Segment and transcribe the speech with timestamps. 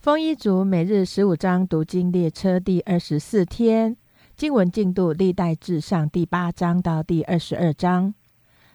[0.00, 3.96] 丰一族每日十五章读经列车第二十四天
[4.36, 8.14] 经文进度：历代至上第八章到第二十二章。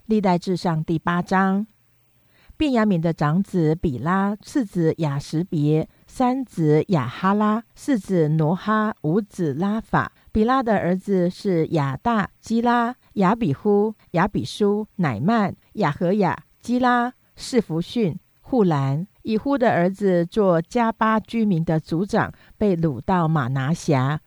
[0.05, 1.65] 历代至上第八章，
[2.57, 10.11] 便雅敏的长子比拉，次子雅什别，三子雅哈拉，四子挪哈，五子拉法。
[10.33, 19.07] 比拉的儿子是雅大、基拉、雅比呼、雅比舒、乃曼、雅和雅、基拉、士弗逊、护兰。
[19.23, 24.21] 以呼的儿子做加巴居民的族长，被掳到马拿辖。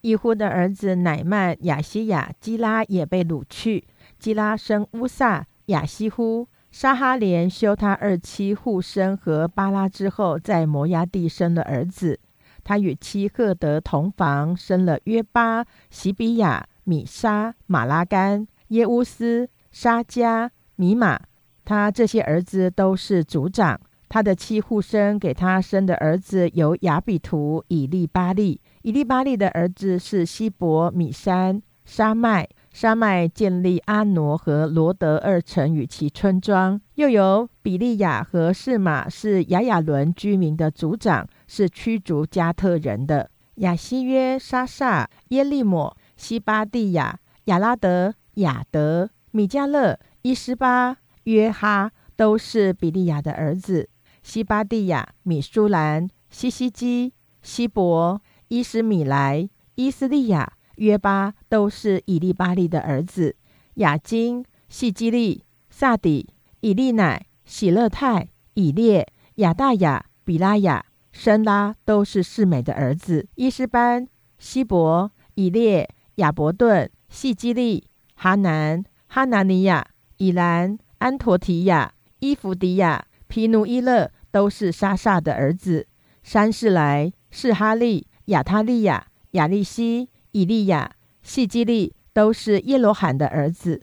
[0.00, 3.86] 以呼的儿子乃曼、亚西亚、基拉也被掳去。
[4.18, 12.20] 基拉生乌萨、亚西呼、沙哈连，休他二妻护生和巴拉之后，在摩崖地生了儿子。
[12.62, 21.18] 他与妻赫德同房，生了约巴、西比亚、米沙、马拉干、耶乌斯、沙加、米玛。
[21.64, 23.80] 他这些儿子都是族长。
[24.08, 28.60] 他的妻护生给他生的儿子有亚比图、以利巴利。
[28.82, 32.48] 以利巴利的儿子是希伯、米山、沙麦。
[32.70, 36.80] 沙麦建立阿挪和罗德二城与其村庄。
[36.94, 43.30] 又有比利亚和士马是雅雅伦居民的族长，是驱逐加特人的。
[43.56, 53.88] 雅西约、沙萨、耶利抹、西巴蒂亚、亚拉德、亚德、米迦勒、伊斯巴、约哈，都是比利亚的儿子。
[54.28, 63.36] 西巴蒂亚、米舒兰、西西基、西伯、伊斯米莱、伊斯利亚、约巴都是以利巴利的儿子。
[63.76, 66.28] 雅金、细基利、萨底、
[66.60, 73.26] 以利乃、喜乐泰、以列、亚大雅、比拉雅、申拉都是世美的儿子。
[73.36, 74.06] 伊斯班、
[74.36, 79.86] 西伯、以列、亚伯顿、细基利、哈南、哈拿尼亚、
[80.18, 84.10] 以兰、安陀提亚、伊弗迪亚、皮努伊勒。
[84.38, 85.88] 都是沙萨的儿子，
[86.22, 90.92] 山士来、士哈利、亚他利亚、亚利西、以利亚、
[91.22, 93.82] 细基利，都是耶罗罕的儿子。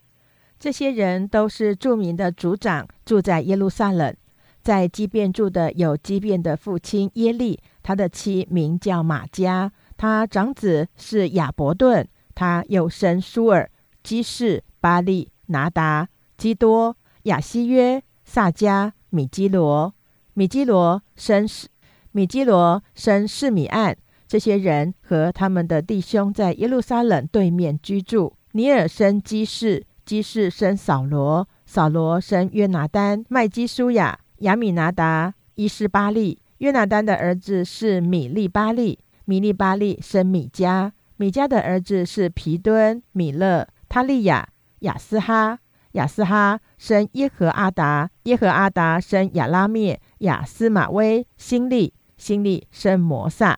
[0.58, 4.16] 这些人都是著名的族长，住在耶路撒冷。
[4.64, 13.70] 在基变住的有基变的父亲耶利，他的妻名叫马加，他长子是亚伯顿，他又生舒尔、
[14.02, 16.08] 基士、巴利、拿达、
[16.38, 19.94] 基多、亚西约、萨迦、米基罗。
[20.38, 21.70] 米基罗生士，
[22.12, 23.96] 米基罗生士米案。
[24.28, 28.36] 这些人和他们的弟兄在耶路撒冷对面居住。
[28.52, 36.42] 尼尔生基士，基士生扫罗，扫罗生约拿丹、麦基舒亚、亚米拿达、伊斯巴利。
[36.58, 45.60] 约拿丹的儿子是米利巴利，米利巴利生米迦，米迦的儿子是皮敦、米勒、他利亚、雅斯哈。
[45.96, 53.58] 雅斯哈生耶和阿达，耶和阿达生亚拉灭、雅斯马威、辛利，辛利生摩萨，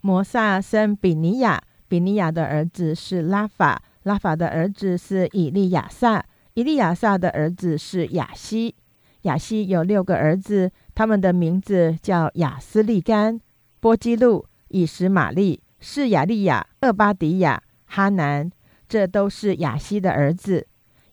[0.00, 8.74] 摩萨生比尼亚，比尼亚的儿子是拉法，拉法的儿子是以利亚撒，以利亚撒的儿子是亚西，
[9.22, 13.40] 亚西有六个儿子，他们的名字叫亚斯利干、
[13.78, 18.50] 波基路、以实玛利、是亚利亚、厄巴迪亚、哈南，
[18.88, 20.66] 这都是亚西的儿子。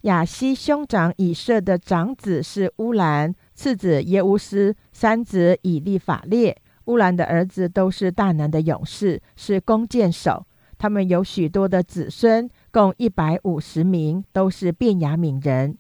[0.07, 6.57] 亚西兄长以色的长子是乌兰，次子耶乌斯，三子以利法列。
[6.85, 10.47] 乌兰的儿子都是大能的勇士，是弓箭手。
[10.77, 15.77] 他们有许多的子孙，共一百五十名，都是便雅悯人。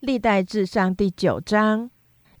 [0.00, 1.90] 历代至上第九章，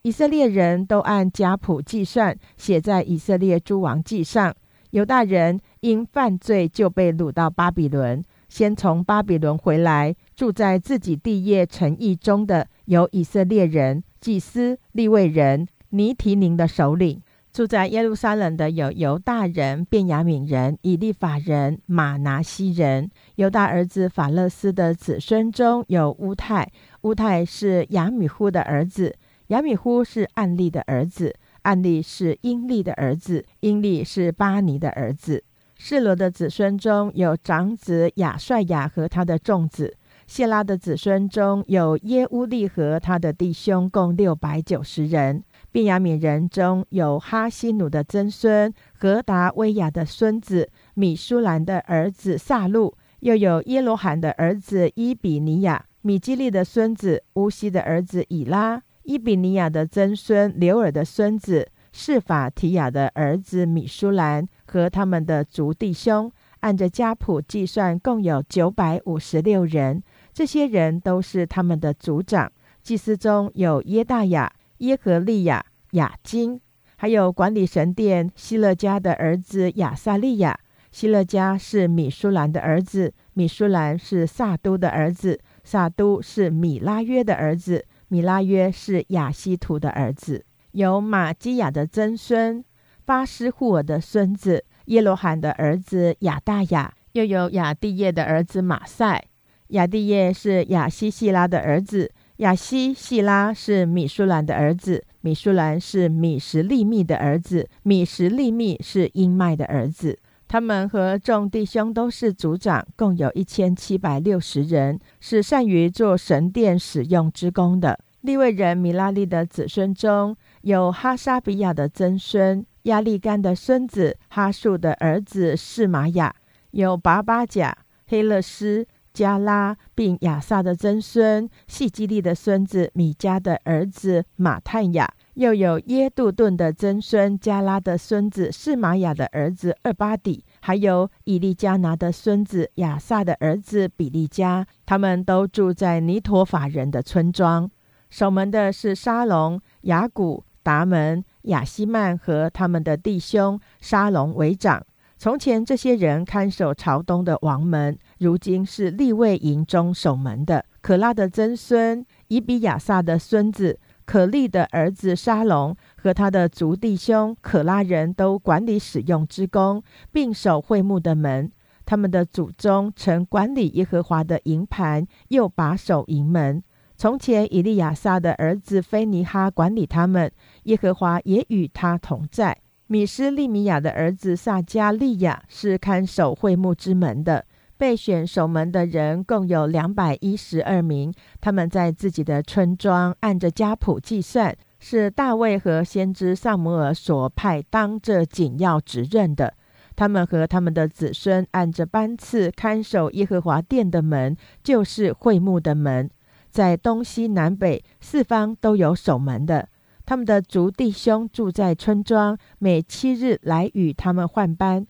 [0.00, 4.54] 以色列人都按家谱计算，写在以色列诸王记上。
[4.92, 8.24] 犹大人因犯罪就被掳到巴比伦。
[8.48, 17.20] 先从巴比伦回来，住在自己地业城邑中的有以色列人、祭司、利未人、尼提宁的首领；
[17.52, 23.10] 住在耶路撒冷的有犹大人、便雅悯人、以利法人、马拿西人。
[23.36, 26.70] 犹大儿子法勒斯的子孙中有乌泰，
[27.02, 29.16] 乌泰是亚米呼的儿子，
[29.48, 35.42] 亚米呼是暗利的儿子，暗利是英利的儿子，英利是巴尼的儿子。
[35.78, 39.92] 示罗的子孙中有长子亚帅亚和他的众子；
[40.26, 45.44] 谢拉的子孙中有耶乌利和他的弟兄，共六百九十人。
[45.70, 64.48] 便雅悯人中有哈希努的曾孙何达威亚的孙子米舒兰的儿子萨路，又有耶罗罕的儿子伊比尼亚、米基利的孙子乌西的儿子以拉、伊比尼亚的曾孙刘尔的孙子释法提亚的儿子米舒兰。
[64.66, 66.30] 和他们的族弟兄，
[66.60, 70.02] 按着家谱计算，共有九百五十六人。
[70.32, 72.50] 这些人都是他们的族长。
[72.82, 76.60] 祭司中有耶大雅、耶和利亚、雅金、
[76.96, 80.58] 还有管理神殿希勒家的儿子亚撒利亚。
[80.92, 90.44] 希勒家是米舒兰的儿子，米舒兰是萨都的儿子，萨都是米拉约的儿子，米拉约是亚西图的儿子。
[90.72, 92.64] 有马基亚的曾孙
[93.06, 99.24] 巴斯户尔的孙子耶罗罕的儿子亚大雅，又有亚蒂叶的儿子马赛。
[99.68, 110.18] 亚蒂叶是亚西细拉的儿子，亚西细拉是米舒兰的儿子，米舒兰是米什利密的儿子，米什利密是英麦的儿子。
[110.48, 118.00] 他们和众弟兄都是族长，共有一千七百六十人，是善于做神殿使用之功的。
[118.22, 126.34] 利未人米拉利的子孙中有哈沙比亚的曾孙亚利干的孙子哈树的儿子是玛雅，
[126.70, 135.12] 有拔巴甲、黑勒斯、加拉，并亚萨的曾孙细基利的孙子米迦的儿子马探雅。
[135.34, 147.68] 又有耶杜顿的曾孙加拉的孙子是玛雅的儿子二巴底，还有以利加拿的孙子亚萨的儿子比利加，他们都住在尼陀法人的村庄。
[148.08, 154.84] 守门的是沙龙、雅古、达门、亚西曼和他们的弟兄沙龙为长。
[155.18, 160.64] 从前这些人看守朝东的王门，如今是立位营中守门的。
[160.82, 163.80] 可拉的曾孙以比亚撒的孙子。
[164.04, 169.82] 可利的儿子沙龙和他的族弟兄可拉人都管理使用之工，
[170.12, 171.50] 并守会幕的门。
[171.84, 176.62] 他们的祖宗曾管理耶和华的营盘，又把守营门。
[176.98, 180.32] 从前以利亚撒的儿子菲尼哈管理他们，
[180.64, 182.56] 耶和华也与他同在。
[182.86, 187.44] 米斯利米亚的儿子撒加利亚是看守会幕之门的。
[187.78, 191.12] 被选守门的人共有两百一十二名，
[191.42, 199.52] 他们在自己的村庄按着家谱计算，是大卫和先知萨摩尔所派当这紧要职任的。
[199.94, 206.08] 他们和他们的子孙按着班次看守耶和华殿的门，就是会幕的门，
[206.56, 209.68] 在东西南北四方都有守门的。
[210.06, 214.86] 他们的族弟兄住在村庄，每七日来与他们换班。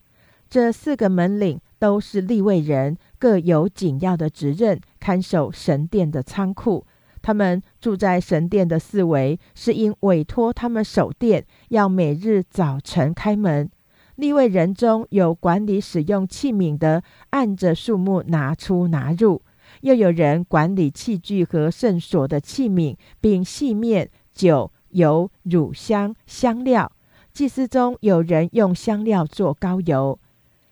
[0.49, 1.59] 这四个门领。
[1.79, 6.83] 都是立位人，各有紧要的职任，看守神殿的仓库。
[7.21, 13.69] 他们住在神殿的四围，是因委托他们守殿，要每日早晨开门。
[14.15, 19.43] 立位人中有管理使用器皿的，按着数目拿出拿入；
[19.81, 26.91] 又有人管理器具和圣所的器皿，并细面、酒、油、乳香、香料。
[27.33, 30.19] 祭司中有人用香料做膏油。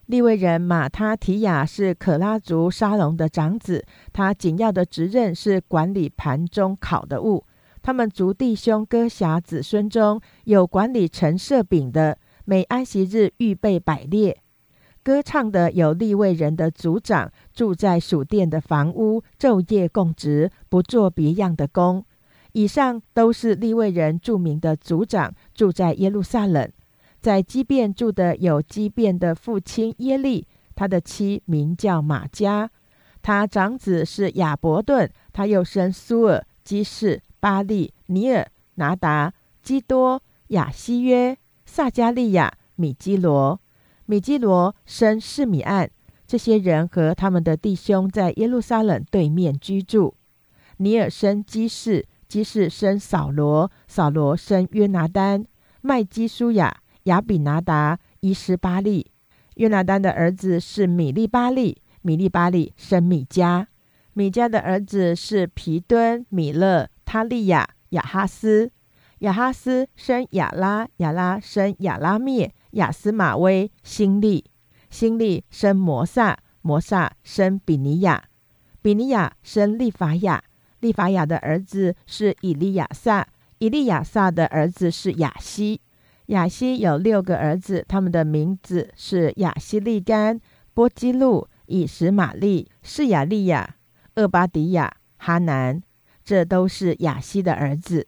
[0.08, 7.44] 利未人马他提亚是可拉族沙龙的长子，他紧要的职任是管理盘中烤的物。
[7.82, 14.42] 他们族弟兄哥辖子孙中有管理陈设饼的，每安息日预备摆列。
[15.06, 22.04] 歌唱的有利未人的族长，住在属殿的房屋，昼夜供职，不做别样的工。
[22.54, 26.68] 以上都是利未人著名的族长，住在耶路撒冷。
[27.22, 32.72] 在基变住的有基变的父亲耶利，他的妻名叫马加，
[33.22, 39.32] 他长子是亚伯顿，他又生苏尔、基士、巴利、尼尔、拿达、
[39.62, 41.38] 基多、亚西约、
[41.68, 43.60] 撒加利亚、米基罗，
[44.06, 45.90] 米基罗生示米暗。
[46.28, 50.16] 这些人和他们的弟兄在耶路撒冷对面居住。
[50.78, 55.46] 尼尔生基士，基士生扫罗，扫罗生约拿丹、
[55.82, 56.82] 麦基舒雅。
[57.06, 59.12] 亚比拿达、伊斯巴利，
[59.58, 63.68] 约拿丹的儿子是米利巴利，米利巴利生米迦，
[64.14, 68.72] 米迦的儿子是皮敦、米勒、他利亚、亚哈斯，
[69.20, 74.46] 亚哈斯生亚拉，亚拉生亚拉灭、亚斯马威、辛利，
[74.90, 78.24] 辛利生摩萨，摩萨生比尼亚，
[78.82, 80.44] 比尼亚生利法亚，
[80.80, 83.28] 利法亚的儿子是以利亚撒，
[83.60, 85.82] 以利亚撒的儿子是亚西。
[86.28, 90.40] 亚西有六个儿子，他们的名字是亚西利干、
[90.74, 93.76] 波基路、以实玛利、士亚利亚、
[94.16, 95.82] 厄巴迪亚、哈南，
[96.24, 98.08] 这都是亚西的儿子。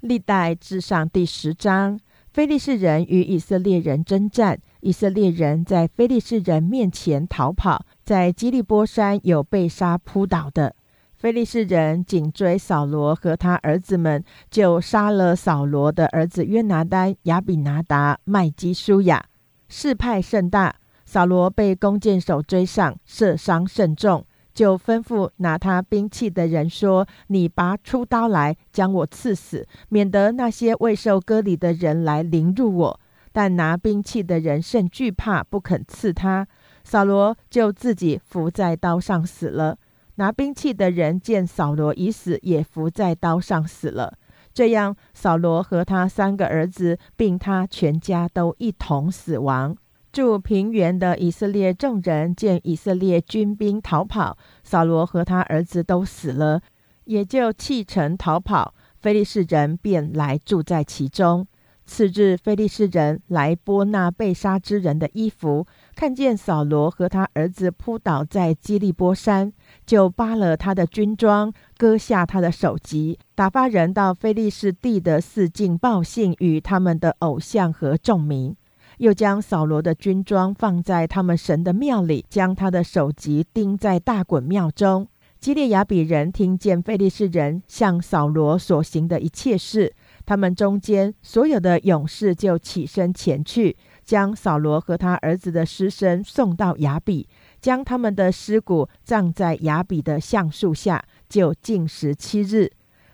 [0.00, 1.98] 历代至上第十章，
[2.32, 10.76] 非利士人与以色列人征战，以色列人在非利士人面前逃跑，在基利波山有被杀扑倒的。
[11.16, 19.26] 菲利士人紧追扫罗和他儿子们，就杀了扫罗的儿子约拿丹、亚比拿达、麦基舒亚。
[19.68, 24.24] 事派甚大，扫罗被弓箭手追上，射伤甚重，
[24.60, 33.00] 就吩咐拿他兵器的人说：“你拔出刀来，将我刺死，免得那些未受割礼的人来凌辱我。”
[33.32, 36.46] 但拿兵器的人甚惧怕，不肯刺他。
[36.84, 39.78] 扫罗就自己伏在刀上死了。
[40.16, 44.12] 拿兵器的人见扫罗已死，也伏在刀上死了。
[44.52, 49.74] 这样，扫罗和他三个儿子，并他全家都一同死亡。
[50.12, 56.60] 住平原的以色列众人见以色列军兵逃跑，扫罗和他儿子都死了，
[57.04, 58.74] 也就弃城逃跑。
[58.98, 61.46] 非利士人便来住在其中。
[61.86, 69.52] 次日，非利士人来剥那被杀之人的衣服，看见扫罗和他儿子扑倒在基利波山，
[69.84, 78.54] 就扒了他的军装，割下他的首级，打发人到非利士地的四境报信，与他们的偶像和众民。
[79.00, 85.08] 又将扫罗的军装放在他们神的庙里，将他的首级钉在大衮庙中。
[85.38, 89.94] 基列雅比人听见菲利士人向扫罗所行的一切事，
[90.26, 97.26] 他们中间所有的勇士就起身前去，将扫罗和他儿子的尸身送到雅比，
[97.58, 102.70] 将他们的尸骨葬在雅比的橡树下，就禁食七日。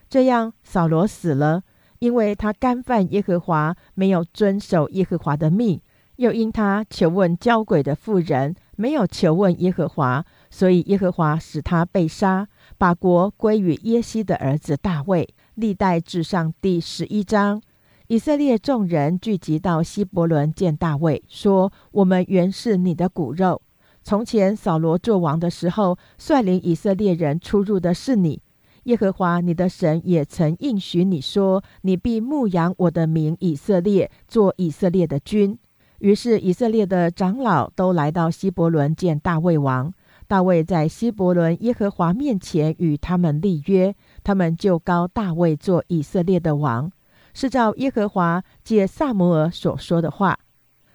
[0.09, 1.63] 这样，扫罗死了。
[1.99, 5.81] 因为他干犯耶和华，没有遵守耶和华的命，
[6.17, 12.49] 又因他求问交鬼的妇人，没有求问耶和华，所以耶和华使他被杀，
[12.79, 15.29] 把国归于耶西的儿子大卫。
[15.55, 17.63] 历代至上第十一章，
[18.09, 23.63] 以色列众人聚集到希伯伦见大卫，说：“我们原是你的骨肉。
[24.03, 28.41] 从前扫罗做王的时候，率领以色列人出入的是你。”
[28.87, 35.59] 耶和华你的神也曾应许你说：“你必牧养我的名以色列，做以色列的君。”
[35.99, 39.93] 于是以色列的长老都来到希伯伦见大卫王。
[40.29, 46.91] 大卫在希伯伦耶和华面前与他们立约，他们就高大卫做以色列的王，
[47.35, 50.39] 是照耶和华借萨摩尔所说的话。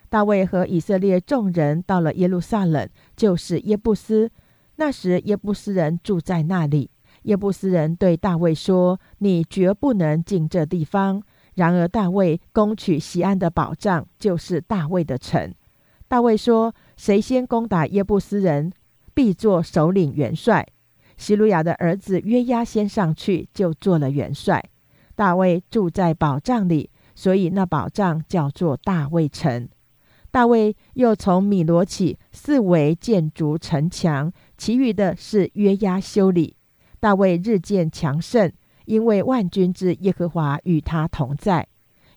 [0.07, 4.31] 大卫和以色列众人到了耶路撒冷，就是耶布斯。
[4.77, 6.89] 那时耶布斯人住在那里。
[7.23, 11.21] 耶布斯人对大卫说：“你绝不能进这地方。”
[11.55, 15.53] 然而大卫攻取西安的宝藏，就是大卫的城。
[16.07, 18.71] 大卫说：“谁先攻打耶布斯人，
[19.13, 20.65] 必做首领元帅。”
[21.17, 24.63] 希鲁雅的儿子约押先上去，就做了元帅。
[25.15, 29.69] 大卫住在宝藏里，所以那宝藏叫做大卫城。
[30.31, 36.55] 大卫又从米罗起四围建筑城墙，其余的是约押修理。
[37.01, 38.51] 大卫日渐强盛，
[38.85, 41.67] 因为万军之耶和华与他同在。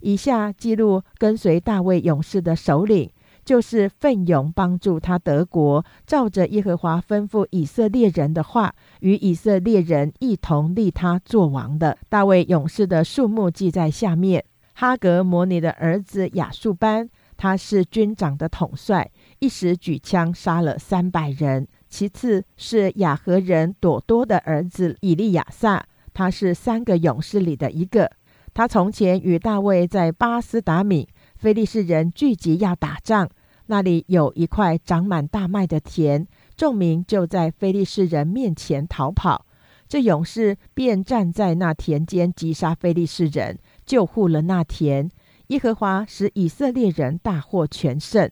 [0.01, 3.11] 以下记录跟随大卫勇士的首领，
[3.47, 11.97] 就是奋勇帮助他得国，照着耶和华吩咐以色列人的话，与以色列人一同立他做王的。
[12.11, 21.67] 大卫勇士的数目记在下面：哈格摩尼的儿子亚述班，他是军长的统帅，一时举枪杀了三百人。
[21.95, 28.11] 其次是雅和人朵多的儿子以利亚撒，他是三个勇士里的一个。
[28.53, 33.31] 他从前与大卫在巴斯达米，非利士人聚集要打仗，
[33.67, 39.47] 那里有一块长满大麦的田，众民就在非利士人面前逃跑。
[39.87, 45.09] 这勇士便站在那田间击杀非利士人，救护了那田。
[45.47, 48.29] 耶和华使以色列人大获全胜。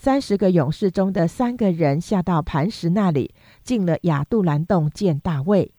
[0.00, 5.72] 三十个勇士中的三个人下到磐石那里，进了亚杜兰洞见大卫。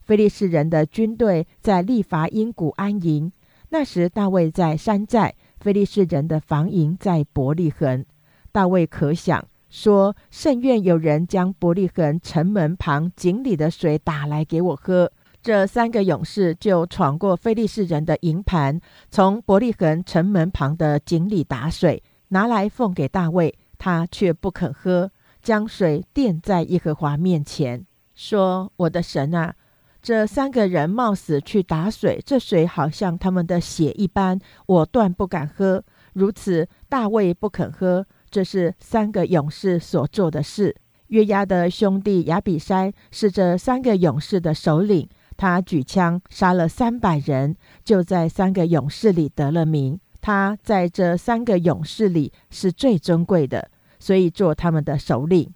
[0.00, 3.32] 菲利士人的军队在利伐因谷安营。
[3.70, 8.06] 那时大卫在山寨，菲利士人的防营在伯利恒。
[8.52, 15.10] 大卫可想说：甚愿有人将伯利恒城门旁井里的水打来给我喝。
[15.42, 23.52] 这三个勇士就闯过菲利士人的营盘，从伯利恒城门旁的井里打水，拿来奉给大卫。
[23.84, 25.10] 他却不肯喝，
[25.42, 29.54] 将水垫在耶和华面前，说：“我的神啊，
[30.00, 35.84] 这三个人冒死去打水，这水好像他们的血一般，我断不敢喝。
[36.14, 40.74] 如此，大卫不肯喝，这是三个勇士所做的事。
[41.08, 50.00] 约押的兄弟亚比筛是这三个勇士的首领，他举枪杀了三百人，就在三个勇士里得了名。
[50.22, 53.68] 他在这三个勇士里是最尊贵的。”
[54.04, 55.50] 所以做他们的首领，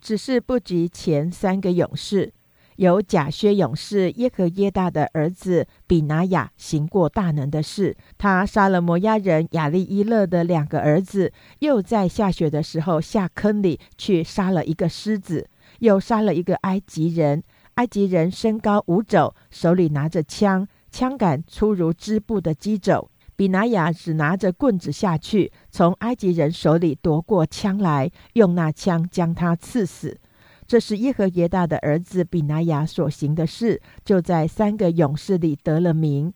[0.00, 2.32] 只是不及前三个勇士。
[2.76, 15.50] 有假薛勇士耶和耶大的儿子比拿雅行过大能的事，他杀了摩押人亚利伊勒的两个儿子，又在下雪的时候下坑里去杀了一个狮子。
[15.80, 17.42] 又杀了一个埃及人。
[17.74, 23.09] 埃及人身高五肘，手里拿着枪，枪杆粗如织布的机肘。
[23.40, 30.20] 比拿雅只拿着棍子下去，从埃及人手里夺过枪来，用那枪将他刺死。
[30.66, 36.30] 这是耶和耶大的儿子比拿雅所行的事，就在三个勇士里得了名。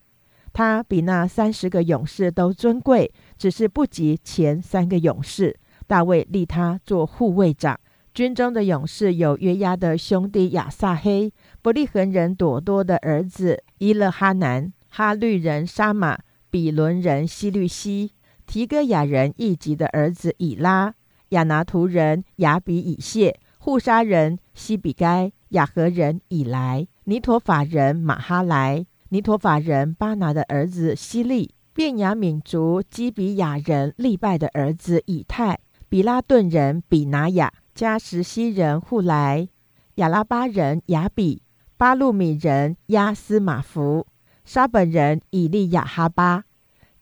[0.55, 5.55] 他比那三十个勇士都尊贵，只是不及前三个勇士。
[5.87, 7.79] 大卫立他做护卫长。
[8.15, 11.31] 军中的勇士有约押的兄弟亚撒黑、
[11.61, 16.19] 伯利恒人朵多的儿子伊勒哈南、哈律人沙马、
[16.55, 18.13] 比伦人希律西、
[18.47, 20.95] 提戈雅人易吉的儿子以拉、
[21.31, 35.59] 亚拿图人亚比以谢、护沙人西比该、雅和人以来、尼陀法人马哈莱、尼陀法人巴拿的儿子希利、便雅敏族基比亚人利拜的儿子以太、
[35.89, 37.53] 比拉顿人比拿雅。
[37.75, 39.49] 加什西人户来，
[39.97, 41.43] 亚拉巴人亚比，
[41.77, 44.07] 巴路米人亚斯马福，
[44.45, 46.45] 沙本人以利亚哈巴，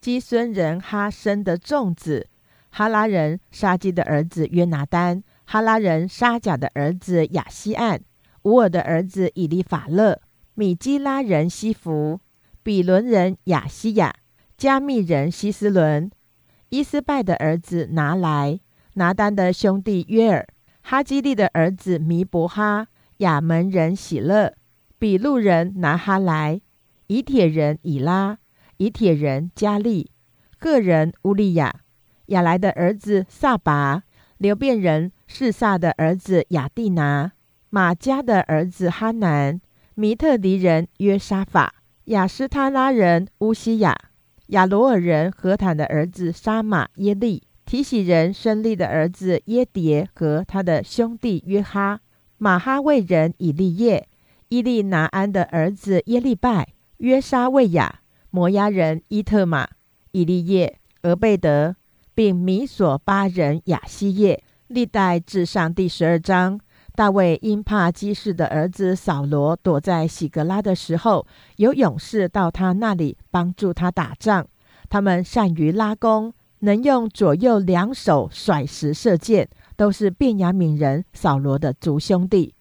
[0.00, 2.28] 基孙人哈生的众子，
[2.70, 8.00] 哈拉人沙基的儿子约拿丹，哈拉人沙甲的儿子亚西岸，
[8.42, 10.20] 乌尔的儿子以利法勒，
[10.54, 12.20] 米基拉人西弗，
[12.62, 14.14] 比伦人亚西亚，
[14.56, 16.10] 加密人希斯伦，
[16.68, 18.60] 伊斯拜的儿子拿来，
[18.94, 20.46] 拿丹的兄弟约尔。
[20.84, 24.54] 哈基利的儿子弥伯哈，亚门人喜乐，
[24.98, 26.60] 比路人拿哈来，
[27.12, 28.38] 以铁人以拉，
[28.78, 30.10] 以铁人加利，
[30.58, 31.80] 个人乌利亚，
[32.28, 34.04] 亚莱的儿子撒拔，
[34.38, 37.32] 流变人示撒的儿子雅蒂拿，
[37.68, 39.60] 马加的儿子哈南，
[39.94, 43.94] 米特迪人约沙法，亚斯他拉人乌西亚，
[44.46, 47.42] 亚罗尔人何坦的儿子沙马耶利。
[47.66, 52.00] 提喜人生利的儿子耶迭和他的兄弟约哈，
[52.38, 54.08] 马哈卫人以利叶，
[54.48, 56.68] 伊利拿安的儿子耶利拜，
[57.02, 59.68] 约沙卫亚，摩押人伊特玛，
[60.12, 61.74] 以利叶，俄贝德，
[62.14, 64.40] 并米索巴人亚西叶。
[64.68, 66.60] 历代至上第十二章，
[66.94, 71.26] 大卫因怕基士的儿子扫罗躲在喜格拉的时候，
[71.56, 74.46] 有勇士到他那里帮助他打仗，
[74.88, 76.32] 他们善于拉弓。
[76.60, 82.54] 能用左右两手甩石射箭，都是便雅悯人扫罗的族兄弟。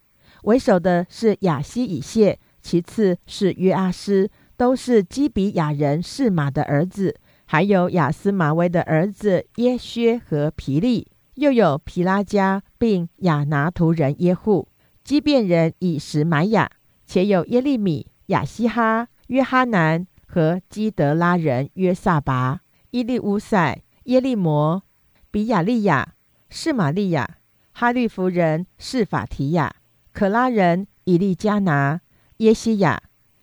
[0.45, 4.27] 为首的是亚西以谢，其次是约阿斯，
[4.61, 7.19] 都是基比亚人示马的儿子。
[7.45, 14.67] 还有亚斯马威的儿子耶薛和皮利，又有皮拉加，并亚拿图人耶户，
[15.03, 16.69] 基变人以实买雅，
[17.07, 23.81] 且有耶利米、亚西哈、约哈南和基德拉人约萨拔、伊利乌塞。
[24.03, 24.83] 耶利摩、
[25.31, 26.13] 比亚利亚、
[26.51, 27.37] 士玛利亚、
[27.71, 29.73] 哈律夫人士法提亚、
[30.13, 31.99] 可拉人以利加拿、
[32.37, 33.01] 耶西亚、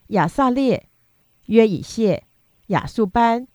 [0.09, 0.88] 亚萨列、
[1.49, 2.25] 约以谢、
[2.69, 3.47] 亚素班、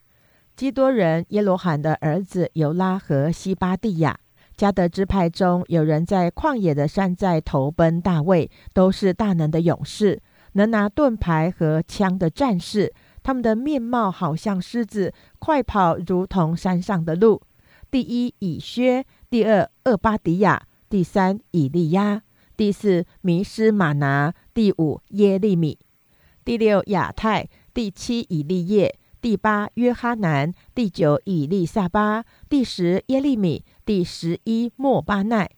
[0.56, 4.20] 基多人耶罗罕的儿子尤拉和西巴蒂亚。
[4.56, 10.22] 加德支派中有人在旷野的山寨投奔大卫，都是大能的勇士，
[10.54, 12.94] 能拿盾牌和枪的战士。
[13.24, 17.42] 他们的面貌好像狮子，快跑如同山上的鹿。
[17.90, 22.22] 第一以薛，第二厄巴迪亚，第三以利亚，
[22.56, 25.80] 第四迷失马拿，第五耶利米，
[26.46, 35.50] 第六亚泰，第七以利叶，第八约哈南，第九以利撒巴，第十耶利米，第十一莫巴奈。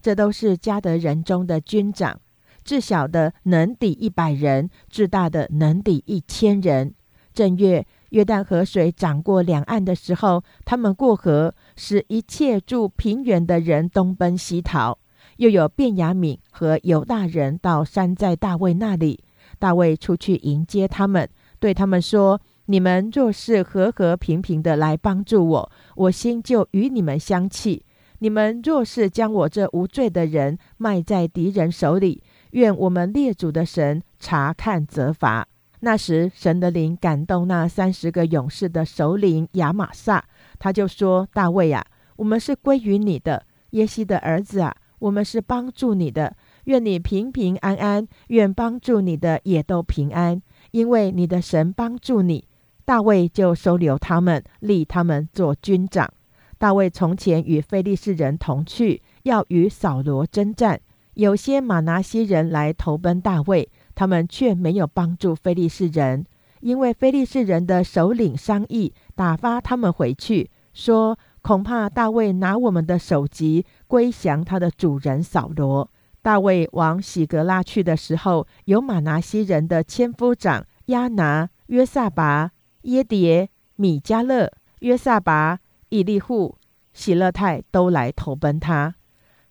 [0.00, 2.20] 这都是加德人中的军长，
[2.62, 6.94] 至小的能抵一百人，至大的能抵一千人。
[7.32, 14.98] 正月，约旦河水涨过两岸的时候，他们过河，使一切住平原的人东奔西逃。
[15.38, 19.24] 又有便雅悯和犹大人到山寨大卫那里，
[19.58, 21.28] 大卫出去迎接他们，
[21.64, 27.82] 对他们说：“你们若是和和平平的来帮助我，我心就与你们相契；
[28.18, 35.48] 你们若是将我这无罪的人卖在敌人手里，愿我们列祖的神查看责罚。”
[35.80, 40.22] 那时，神的灵感动那三十个勇士的首领亚玛撒，
[40.58, 41.82] 他就说：“大卫啊，
[42.16, 46.36] 我们是归于你的，耶西的儿子啊，我们是帮助你的。
[46.64, 50.42] 愿你平平安安，愿帮助你的也都平安，
[50.74, 52.48] 因为你的神帮助你。”
[52.84, 56.12] 大卫就收留他们，立他们做军长。
[56.58, 60.80] 大卫从前与非利士人同去，要与扫罗征战，
[61.14, 63.70] 有些马拿西人来投奔大卫。
[63.94, 66.26] 他们却没有帮助非利士人，
[66.60, 75.88] 因为非利士人的首领商议打发他们回去，说恐怕大卫拿我们的首级归降他的主人扫罗。
[76.24, 82.50] 大卫往喜格拉去的时候，有马拿西人的千夫长亚拿、约萨拔、
[82.84, 85.58] 耶迭、米迦勒、约萨拔、
[85.90, 86.56] 以利户、
[86.94, 88.94] 喜勒泰都来投奔他。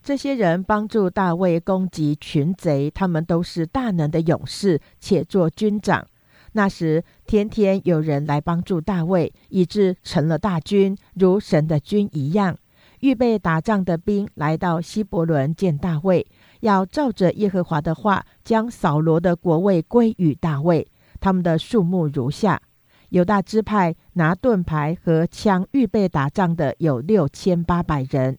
[0.02, 6.08] 这些人帮助大卫攻击群贼，他们都是大能的勇士，且做军长。
[6.54, 12.58] 那时天天有人来帮助大卫，以致成了大军，如神的军一样。
[13.02, 16.26] 预备打仗的兵来到希伯伦见大卫。
[16.64, 20.88] 要照着耶和华的话，将扫罗的国位归于大卫。
[21.20, 22.62] 他们的数目如下：
[23.10, 28.36] 犹大支派拿盾牌和枪预备打仗的有六千八百人；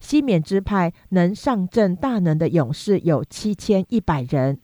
[0.00, 4.56] 西缅支派能上阵大能的勇士有七千一百人；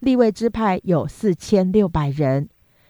[0.00, 2.46] 利未支派有四千六百人；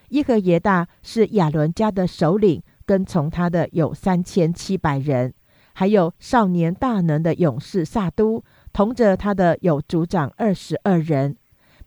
[0.09, 5.31] 伊和耶大是亚伦家的首领，跟从他的有三千七百人；
[5.75, 8.43] 还有少年大能的勇士撒都。
[8.73, 11.37] 同着他的有族长二十二人，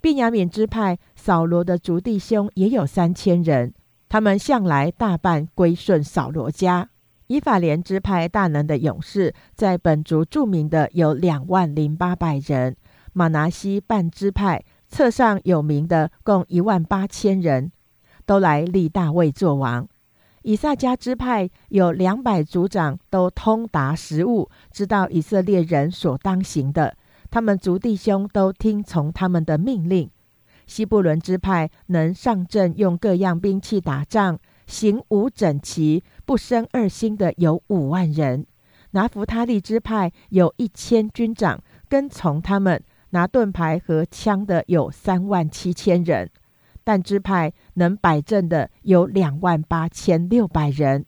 [0.01, 3.73] 便雅悯支派扫罗的族弟兄也有三千人，
[4.09, 6.89] 他们向来大半归顺扫罗家。
[7.27, 12.75] 以法莲支派大能的勇士，在本族著名的有两万零八百人。
[13.13, 17.71] 马拿西半支派册上有名的共一万八千人，
[18.25, 19.87] 都来立大卫作王。
[20.43, 26.95] 以撒迦支派有两百族长，都通达实务，知道以色列人所当行的。
[27.31, 30.09] 他们族弟兄都听从他们的命令。
[30.67, 38.45] 西布伦支派能上阵，用各样兵器打仗，行伍整齐，不生二心的有五万人。
[38.91, 46.29] 拿弗他利支派有一千军长，跟从他们拿盾牌和枪的有三万七千人。
[46.83, 51.05] 但支派能摆阵的有两万八千六百人，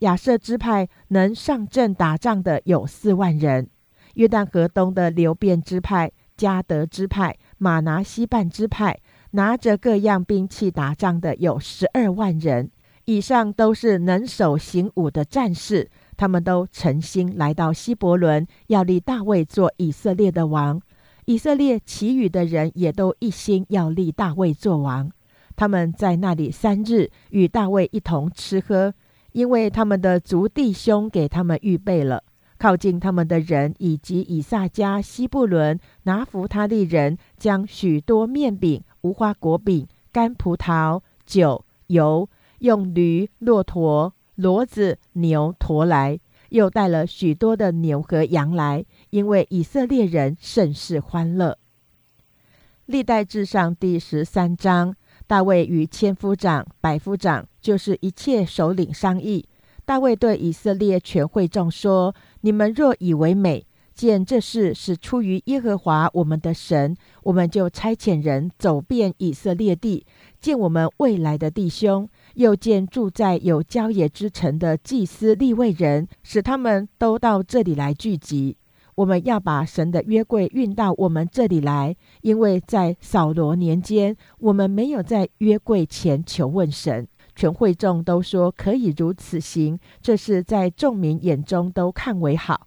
[0.00, 3.68] 亚瑟支派能上阵打仗的有四万人，
[4.14, 8.98] 约旦河东的流变支派、加德支派、马拿西半支派
[9.32, 12.70] 拿着各样兵器打仗的有十二万人。
[13.04, 20.82] 以上都是能手行武的战士，他们都诚心来到希伯伦，要立大卫做以色列的王。
[21.26, 25.10] 以色列其余的人也都一心要立大卫做王。
[25.56, 28.92] 他们在那里三日，与大卫一同吃喝，
[29.32, 32.22] 因为他们的族弟兄给他们预备了。
[32.58, 42.28] 靠近他们的人以及以撒加、西布伦、拿弗他利人，将许多面饼、无花果饼、干葡萄、酒、油，
[42.60, 51.58] 用驴、骆驼、骡子、牛驮来，又带了许多的牛和羊来，因为以色列人甚是欢乐。
[52.86, 54.94] 历代志上第十三章。
[55.26, 59.44] 大卫与千夫长、百夫长，就是一切首领商议。
[59.84, 70.04] 大卫对以色列全会众说：“你们若以为美，见这事是出于耶和华我们的神，我们就差遣人走遍以色列地，
[70.40, 78.56] 见我们未来的弟兄，又见住在有郊野之城的祭司立位人，使他们都到这里来聚集。”
[78.96, 87.06] 我们要把神的约柜运到我们这里来，因为在扫罗年间，我们没有在约柜前求问神。
[87.34, 92.66] 全会众都说可以如此行，这是在众民眼中都看为好。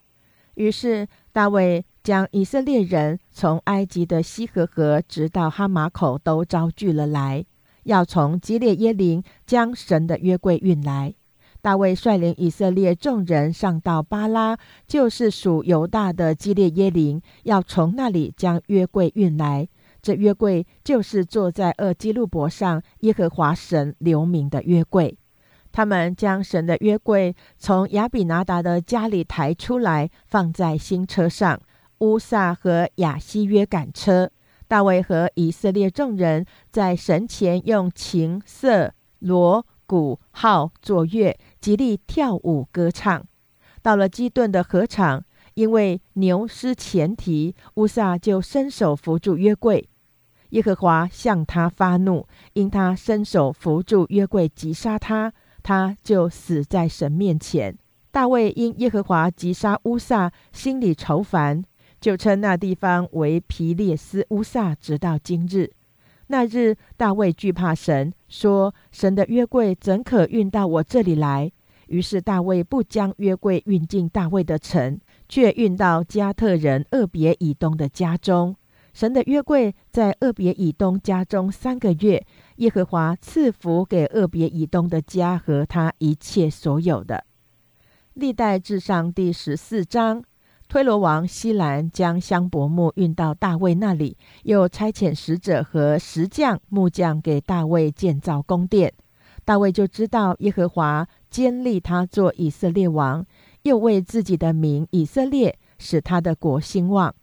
[0.53, 7.43] 于是大卫将以色列人从埃及的西河河直到哈马口都招聚了来，
[7.85, 11.15] 要从基列耶林将神的约柜运来。
[11.61, 19.67] 大卫率领以色列众人上到巴拉，就是属犹大的基列耶林，要从那里将约柜运来。
[20.01, 25.17] 这约柜就是坐在二基路伯上耶和华神留名的约柜。
[25.71, 31.59] 他们将神的约柜从亚比拿达的家里抬出来，放在新车上。
[31.99, 34.31] 乌撒和亚西约赶车。
[34.69, 41.37] 大卫和以色列众人在神前用琴瑟锣鼓号作乐。
[41.59, 43.25] 极力跳舞歌唱，
[43.81, 45.23] 到了基顿的河场，
[45.55, 49.89] 因为牛失前蹄，乌撒就伸手扶住约柜。
[50.49, 57.77] 耶和华向他发怒，因他伸手扶住约柜，击杀他，他就死在神面前。
[58.09, 61.63] 大卫因耶和华击杀乌撒，心里愁烦，
[62.01, 65.71] 就称那地方为皮列斯乌撒，直到今日。
[66.31, 71.51] 那日，大卫惧怕神，说：“神的约柜怎可运到我这里来？”
[71.89, 78.55] 于是大卫不将约柜运进大卫的城，却运到加特人厄别以东的家中。
[78.93, 82.23] 神的约柜在厄别以东家中三个月，
[82.57, 87.25] 耶和华赐福给厄别以东的家和他一切所有的。
[88.13, 90.23] 历代至上第十四章，
[90.69, 98.93] 推罗王西兰将香柏木运到大卫那里，又差遣使者和石匠、木匠给大卫建造宫殿。
[99.43, 103.25] 大卫就知道耶和华坚立他做以色列王，
[103.63, 107.15] 又为自己的名以色列使他的国兴旺。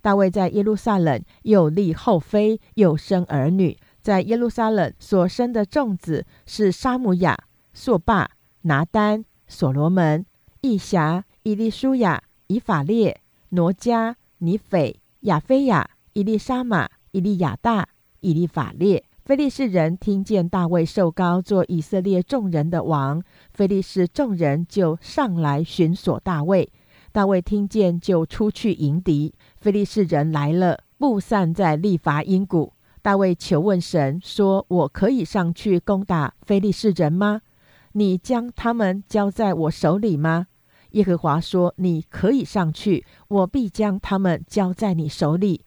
[0.00, 3.76] 大卫在耶路撒冷又立后妃，又生儿女。
[4.00, 7.36] 在耶路撒冷所生的众子是沙姆亚、
[7.72, 10.24] 朔巴、拿丹、所罗门、
[10.60, 12.22] 义侠、伊利舒雅。
[12.52, 17.88] 以法列、挪加、尼斐、亚菲亚、伊利沙玛、伊利亚大、
[18.20, 19.02] 伊利法列。
[19.24, 23.22] 菲利士人听见大卫受高做以色列众人的王，
[23.54, 26.70] 菲利士众人就上来寻索大卫。
[27.10, 29.32] 大卫听见，就出去迎敌。
[29.58, 32.74] 菲利士人来了，布散在利伐因谷。
[33.00, 37.40] 大卫求问神说：“我可以上去攻打菲利士人吗？
[37.92, 40.48] 你将他们交在我手里吗？”
[40.92, 45.64] 耶和华说：“你可以上去，我必将他们交在你手里。”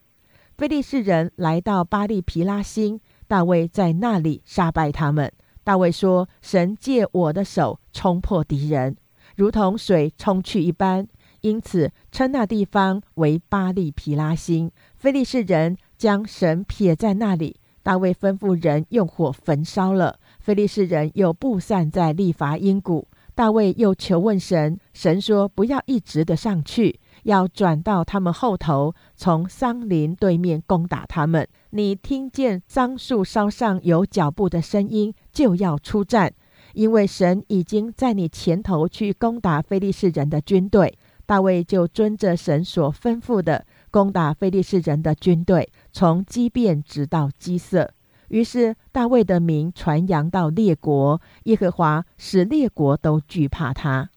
[0.57, 5.31] 非利士人来到巴利皮拉星，大卫在那里杀败他们。
[5.63, 8.95] 大卫说：“神借我的手冲破敌人，
[9.35, 11.07] 如同水冲去一般，
[11.41, 20.19] 因此称那地方为巴利皮拉星。”非利士人将神撇在那里，大卫吩咐人用火焚烧了。
[20.39, 23.07] 非利士人又布散在利伐因谷。
[23.35, 31.45] 大卫又求问神，神说：“不要一直的上去，要转到他们后头，从桑林对面攻打他们。
[31.71, 36.33] 你听见桑树梢上有脚步的声音，就要出战，
[36.73, 47.91] 因为神已经在你前头去攻打非利士人的军队。”大卫就遵着神所吩咐的，攻打非利士人的军队，从基变直到基色。
[48.29, 54.09] 于是大卫的名传扬到列国，耶和华使列国都惧怕他。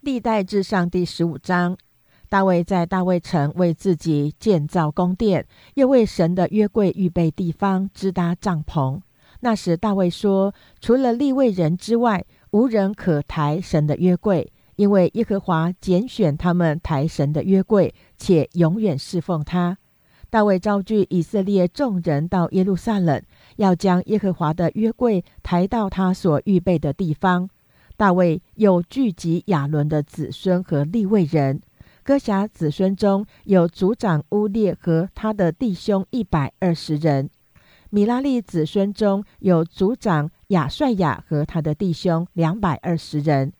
[0.00, 1.76] 历代至上第十五章，
[2.28, 9.00] 大卫在大卫城为自己建造宫殿，又为神的约柜预备地方，支搭帐篷。
[9.40, 19.78] 那时大卫说：“除了立位人之外，无人可抬神的约柜，因为耶和华拣选他们抬神的约柜，且永远侍奉他。”
[20.30, 23.20] 大卫召聚以色列众人到耶路撒冷，
[23.56, 27.50] 要将耶和华的约柜抬到他所预备的地方。
[27.96, 31.60] 大卫又聚集亚伦的子孙和利未人，
[32.04, 37.26] 哥辖子孙中有族长乌列和他的弟兄一百二十人；
[37.90, 43.50] 米拉利子孙中有族长亚帅亚和他的弟兄两百二十人；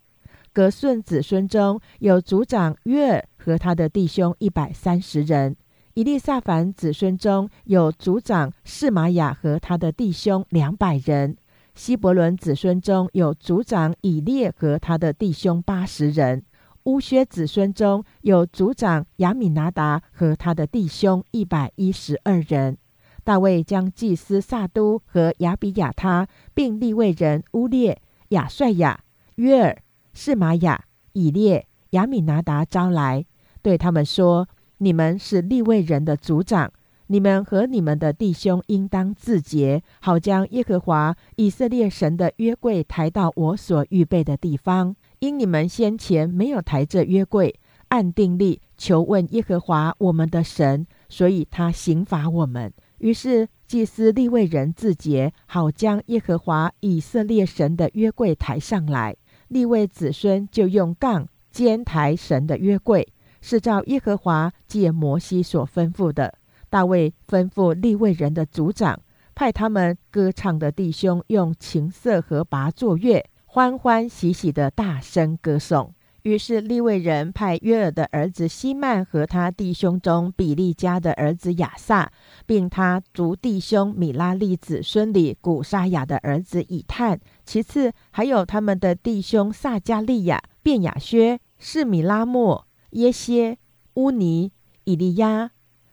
[0.52, 5.56] 格顺子孙中有族长约尔和他的弟兄一百三十人。
[5.94, 11.34] 以利萨凡子孙中有族长示玛雅和他的弟兄两百人；
[11.74, 16.42] 希伯伦子孙中有族长以列和他的弟兄八十人；
[16.84, 22.78] 乌薛子孙中有族长亚米拿达和他的弟兄一百一十二人。
[23.24, 29.00] 大卫将祭司撒都和亚比亚他，并立位人乌列、亚帅亚、
[29.34, 29.76] 约尔、
[30.14, 33.26] 示玛雅、以列、亚米拿达招来，
[33.60, 34.48] 对他们说。
[34.82, 36.72] 你们是立位人的族长，
[37.08, 44.96] 你们和你们的弟兄应当自洁，好将耶和华以色列神的约柜抬到我所预备的地方。
[45.18, 47.54] 因你们先前没有抬这约柜，
[47.88, 52.72] 按定力求问耶和华我们的神，所以他刑罚我们。
[53.00, 59.14] 于是祭司立位人自洁，好将耶和华以色列神的约柜抬上来。
[59.48, 63.06] 立位子孙就用杠肩抬神的约柜。
[63.40, 66.34] 是照耶和华借摩西所吩咐的。
[66.68, 69.00] 大卫吩咐立位人的族长，
[69.34, 75.92] 派他们歌唱的弟兄用琴瑟和拔作乐，欢欢喜喜的大声歌颂。
[76.22, 82.12] 于是立位人派约尔的儿子希曼和他弟兄中比利家的儿子亚撒，
[82.44, 92.66] 并他族弟兄米拉利子孙里古沙雅的儿子以探，其次还有他们的弟兄撒加利亚、便雅薛、士米拉莫。
[92.90, 93.58] 耶歇、
[93.94, 94.52] 乌尼、
[94.84, 95.52] 以利亚、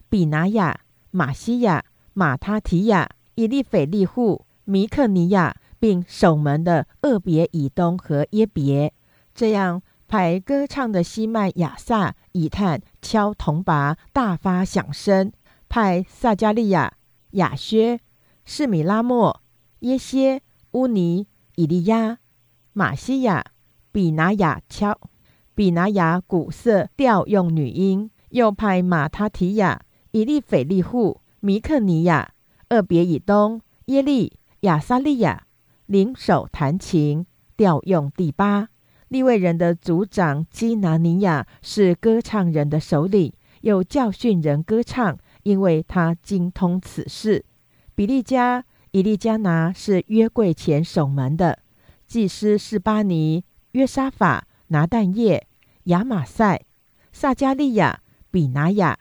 [0.10, 0.82] 比拿雅、
[1.12, 8.94] 马西亚、马他提亚、以利斐利户、米克尼亚，并守门的厄别以东和耶别，
[9.36, 15.32] 这样派歌唱的西麦亚萨、以探敲铜拔，大发响声；
[15.70, 16.94] 派撒加利亚、
[17.32, 18.00] 亚薛、
[18.44, 19.42] 士米拉莫、
[19.82, 22.18] 耶歇、乌尼、以利亚、
[22.74, 23.46] 马西亚、
[23.92, 25.00] 比拿雅敲。
[25.58, 32.36] 比拿雅古色调用女音，又派马他提亚、以利斐利户、米克尼亚、
[32.70, 35.48] 厄别以东、耶利、亚撒利亚
[35.88, 38.70] 领手弹琴，调用第八。
[39.08, 47.44] 利未人的族长基拿尼亚是歌唱人的首领，又教训人歌唱，因为他精通此事。
[47.96, 51.58] 比利加、以利加拿是约柜前守门的，
[52.06, 55.47] 祭司是巴尼、约沙法、拿旦叶、
[55.88, 56.62] 亚玛赛、
[57.12, 58.98] 撒加利亚、比拿雅、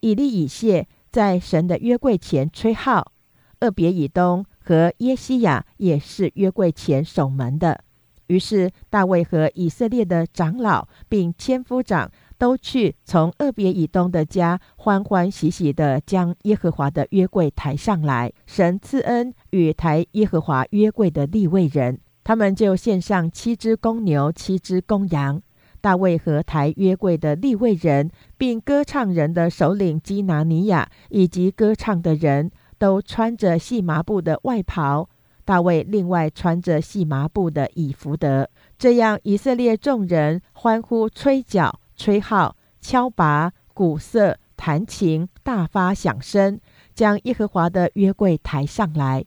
[0.00, 3.12] 以利以谢在神的约柜前吹号。
[3.60, 7.84] 厄别以东和耶西亚也是约柜前守门的。
[8.28, 18.32] 于是大卫和以色列的长老并千夫长都去从厄别以东的家欢欢喜喜地将耶和华的约柜抬上来。
[18.46, 25.42] 神赐恩与抬耶和华约柜的立位人，他们就献上七只公牛、七只公羊。
[25.80, 35.08] 大卫和抬约柜的立位人，并歌唱人的首领基拿尼亚，以及歌唱的人都穿着细麻布的外袍。
[35.44, 46.60] 大卫另外穿着细麻布的以弗德，这样以色列众人欢呼、吹角、吹号、敲拔、鼓瑟、弹琴，大发响声，
[46.94, 49.24] 将耶和华的约柜抬上来。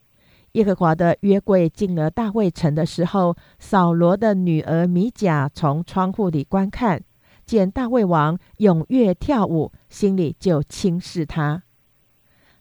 [0.54, 7.02] 耶和华的约柜进了大卫城的时候，扫罗的女儿米甲从窗户里观看，
[7.44, 11.64] 见大卫王踊跃跳舞，心里就轻视他。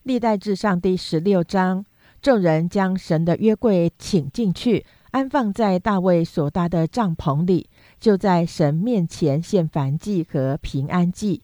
[0.02, 1.86] 历代至上第十六章。
[2.20, 11.42] 众人将神的约柜请进去，安放在大卫所搭的帐篷里，就在神面前献燔祭和平安祭。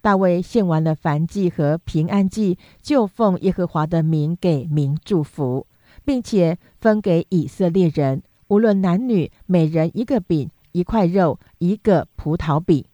[0.00, 5.66] 大卫献完了燔祭和平安祭，就奉耶和华的名给民祝福，
[6.04, 12.84] 并且分给以色列人，无论男女，每人一个饼、一块肉、一个葡萄饼。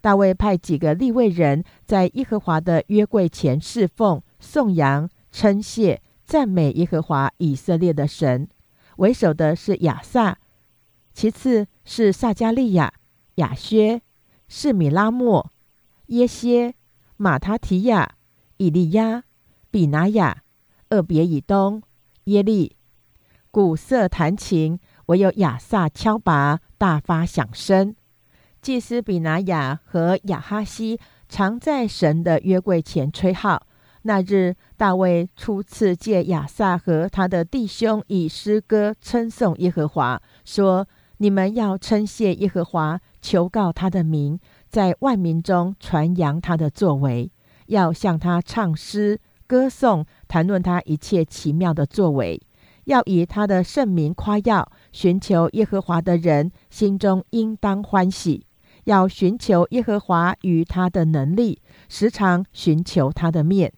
[0.00, 6.00] 大卫派几个立位人在耶和华的约柜前侍奉、颂扬、称谢。
[6.24, 8.50] 赞美耶和华以色列的神，
[8.98, 10.36] 为首的是亚萨，
[11.14, 12.92] 其次是撒加利亚、
[13.36, 14.02] 亚薛、
[14.46, 15.50] 是米拉莫、
[16.08, 16.74] 耶歇、
[17.16, 18.16] 马他提亚、
[18.58, 19.24] 以利亚、
[19.70, 20.42] 比拿雅、
[20.90, 21.82] 厄别以东、
[22.28, 22.76] 耶利。
[23.50, 27.94] 鼓瑟弹琴，唯有亚萨敲拔，大发响声。
[28.60, 33.66] 祭司比拿雅和亚哈西常在神的约柜前吹号。
[34.02, 40.86] 那日，大卫初次借亚萨和他的弟兄以诗歌称颂耶和华，说
[41.18, 44.38] ：“你们要称谢耶和华，求告他的名，
[44.68, 47.30] 在万民中传扬他的作为，
[47.66, 52.40] 要向他唱诗歌颂，谈论他一切奇妙的作为，
[52.84, 54.70] 要以他的圣名夸耀。
[54.92, 58.44] 寻求耶和华的人心中应当欢喜，
[58.84, 63.72] 要寻求耶和华与他的能力，时常寻求他的面。”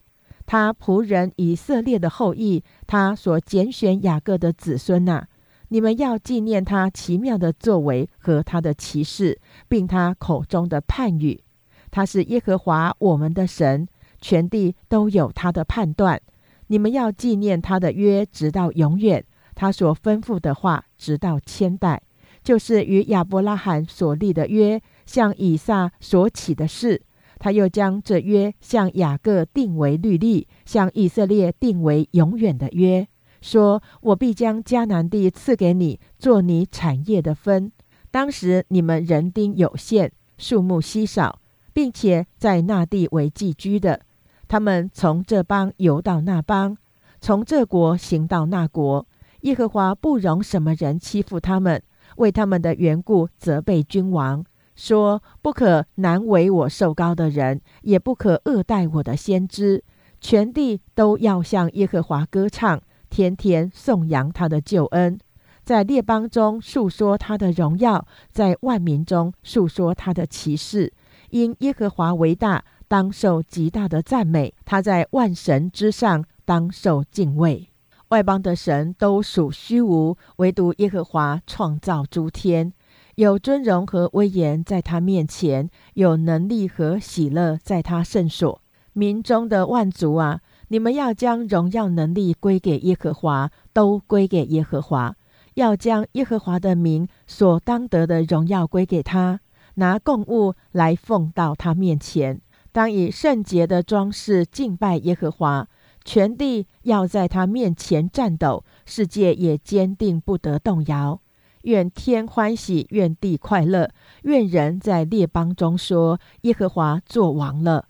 [0.45, 5.27] 他仆人以色列的后裔，他所拣选雅各的子孙呐，
[5.69, 11.45] 你们要纪念他奇妙的作为和他的奇事，并他口中的判语。
[11.93, 13.87] 他是耶和华我们的神，
[14.21, 16.21] 全地都有他的判断。
[16.69, 19.23] 你们要纪念他的约，直到永远；
[19.55, 22.01] 他所吩咐的话，直到千代，
[22.45, 27.03] 就是与亚伯拉罕所立的约，向以撒所起的事。
[27.39, 33.09] 他又将这约向雅各定为律例，向以色列定为永远的约，
[33.41, 37.73] 说：“我必将迦南地赐给你，做你产业的分。
[38.11, 41.41] 当时你们人丁有限，数目稀少，
[41.73, 44.03] 并且在那地为寄居的。
[44.51, 46.77] 他们从这邦游到那邦，
[47.21, 49.07] 从这国行到那国。
[49.43, 51.81] 耶和华不容什么人欺负他们，
[52.17, 59.85] 为他们的缘故责备君王。”说不可难为我受高的人，也不可恶待我的先知。
[60.21, 65.17] 全地都要向耶和华歌唱，天天颂扬他的救恩，
[65.63, 70.93] 在列邦中述说他的荣耀，在万民中述说他的奇事。
[71.29, 77.69] 因耶和华为大，当受极大的赞美；他在万神之上，当受敬畏。
[78.09, 82.73] 外邦的神都属虚无，唯独耶和华创造诸天。
[83.15, 88.61] 有尊荣和威严在他面前，有能力和喜乐在他圣所。
[88.93, 95.15] 民中的万族啊，你们要将荣耀能力归给耶和华，都归给耶和华。
[95.55, 99.39] 要将耶和华的名所当得的荣耀归给他，
[99.75, 102.41] 拿供物来奉到他面前，
[102.73, 105.69] 当以圣洁的装饰敬拜耶和华。
[106.03, 111.21] 全地要在他面前颤抖，世界也坚定不得动摇。
[111.63, 113.91] 愿天欢喜，愿地快乐，
[114.23, 117.85] 愿人在列邦中说：耶和华作王了。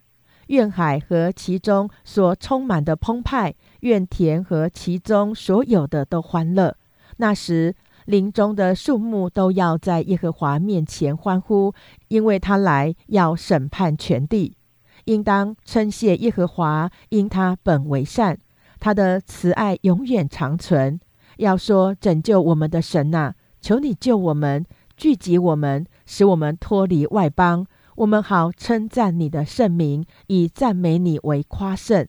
[0.49, 6.77] 愿海和其中所充满的澎湃，愿田和其中所有的都欢乐。
[7.19, 7.77] 那时，
[8.07, 11.73] 林中的树木都要在耶和华面前欢呼，
[12.09, 14.57] 因为他来要审判全地。
[15.05, 18.39] 应当称谢耶和华，因他本为善，
[18.79, 21.01] 他的慈爱永远长存。
[21.37, 24.65] 要说拯救我们的神呐，求你救我们，
[24.97, 32.07] 聚集我们，使我们脱离外邦，我们好称赞你的圣名，以赞美你为夸胜。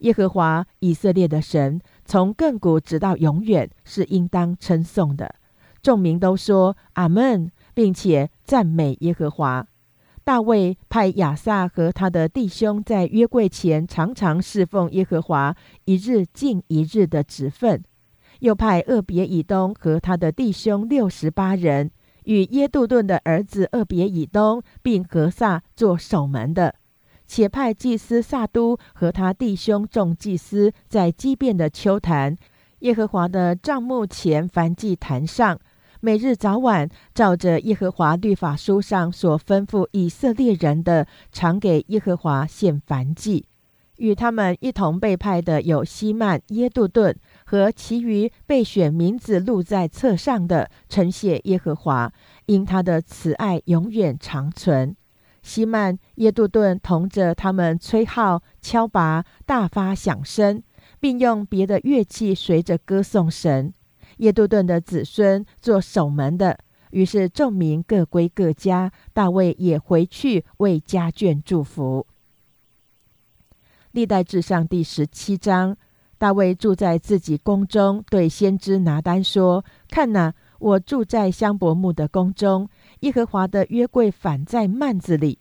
[0.00, 5.34] 耶和华以色列的神，从亘古直到永远，是应当称颂的。
[5.82, 9.66] 众民都说阿门，并且赞美耶和华。
[10.28, 15.56] 大卫派亚萨和他的弟兄在约柜前常常侍奉耶和华，
[15.86, 17.82] 一日尽一日的职分。
[18.40, 21.90] 又派厄别以东和他的弟兄六十八人，
[22.24, 26.74] 与耶杜顿的儿子厄别以东并何萨做守门的。
[27.26, 32.36] 且派祭司撒都和他弟兄众祭司在基变的秋坛
[32.80, 35.58] 耶和华的帐幕前燔祭坛上。
[36.00, 43.46] 每日早晚，照着耶和华律法书上所吩咐以色列人的，常给耶和华献燔祭。
[43.96, 52.12] 与他们一同被派的有希曼、耶杜顿和其余被选名字录在册上的，称谢耶和华，
[52.46, 54.94] 因他的慈爱永远长存。
[55.42, 60.62] 希曼、耶杜顿同着他们吹号、敲拔，大发响声，
[61.00, 63.74] 并用别的乐器随着歌颂神。
[64.18, 66.58] 耶杜顿的子孙做守门的，
[66.90, 68.92] 于是众民各归各家。
[69.12, 72.06] 大卫也回去为家眷祝福。
[73.92, 75.76] 历代至上第十七章，
[76.18, 82.68] 大卫住在自己宫中，对先知拿单说：“看哪，我住在香柏木的宫中，
[83.00, 85.38] 耶和华的约柜反在幔子里。”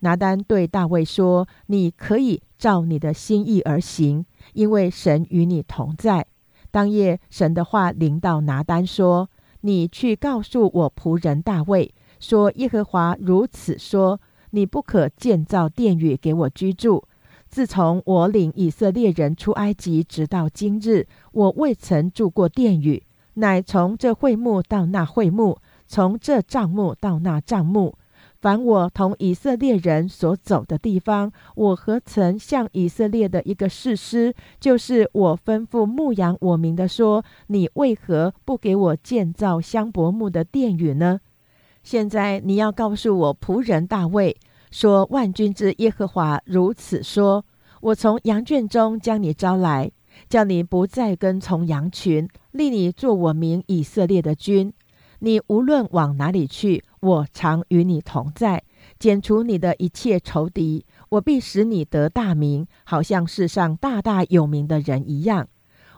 [0.00, 4.24] 拿单对大卫说：“你可以照你的心意而行，
[4.54, 6.26] 因为神与你同在。”
[6.70, 9.28] 当夜，神的话临到拿单说
[9.62, 17.04] ：“你去告诉我仆人大卫，说耶和华如此说：你不可建造殿宇给我居住。
[17.48, 23.02] 自从我领以色列人出埃及，直到今日，我未曾住过殿宇，
[23.34, 27.96] 乃从这会幕到那会幕，从这帐幕到那帐幕。”
[28.40, 41.20] 凡我同以色列人所走的地方，我何曾向以色列的一个士师，就是我吩咐牧羊我民的说：你为何不给我建造香柏木的殿宇呢？
[41.82, 44.34] 现在你要告诉我仆人大卫
[44.70, 47.44] 说：万军之耶和华如此说：
[47.82, 49.92] 我从羊圈中将你招来，
[50.30, 54.72] 叫你不再跟从羊群，立你做我名以色列的君。
[55.22, 58.62] 你无论往哪里去，我常与你同在，
[58.98, 60.84] 剪除你的一切仇敌。
[61.08, 65.48] 我必使你得大名，好像世上大大有名的人一样。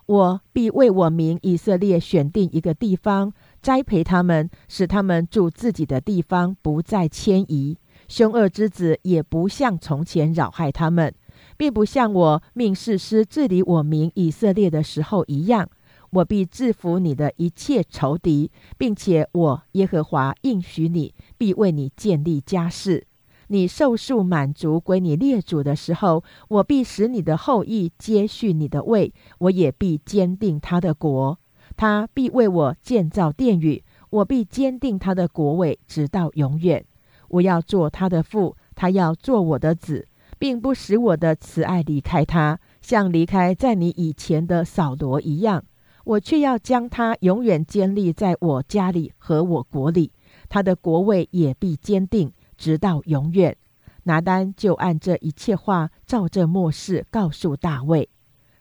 [0.06, 7.78] 我必为我名以色列选定一个地方，栽培他们，使他们住自己的地方，不再迁移。
[8.08, 11.14] 凶恶之子也不像从前扰害他们，
[11.56, 15.68] 并不像我命士师治理我名以色列的时候一样。
[16.12, 23.06] 我必制服你的一切仇敌，并且我耶和华应许你，必为你建立家室。
[23.48, 31.38] 你受数满足归你列祖的时候，我必使你的后裔接续你的位，我也必坚定他的国。
[31.76, 36.84] 他必为我建造殿宇，我必坚定他的国位，直到永远。
[37.28, 40.06] 我要做他的父，他要做我的子，
[40.38, 45.64] 并不使我的慈爱离开他，像离开在你以前的扫罗一样。
[46.04, 50.10] 我却要将他永远坚立在我家里和我国里，
[50.48, 53.56] 他的国位也必坚定，直到永远。
[54.04, 58.08] 拿单就按这一切话，照这末世告诉大卫。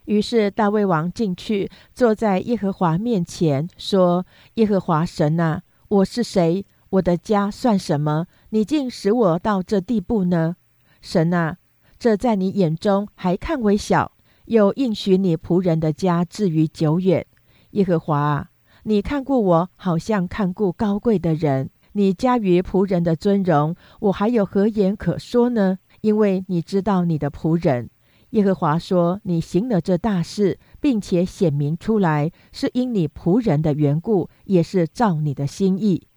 [0.06, 4.26] 于是大卫王进去，坐在耶和华面前，说
[4.56, 6.66] ：“耶和华神啊，我是谁？
[6.92, 8.28] 我的家算什么？
[8.50, 10.58] 你竟使我到这地步呢？
[11.02, 11.58] 神啊，
[11.98, 14.12] 这在你眼中还看为小，
[14.46, 17.26] 又应许你仆人的家至于久远。”
[17.72, 18.50] 耶和华，
[18.84, 21.70] 你看过我，好像看过高贵的人。
[21.94, 25.78] 你加于仆人的尊荣，我还有何言可说呢？
[26.00, 27.90] 因为你知道你的仆人。
[28.30, 36.08] 耶和华说：“你行了这大事，并且显明出来，是因你仆人的缘故，也是照你的心意。”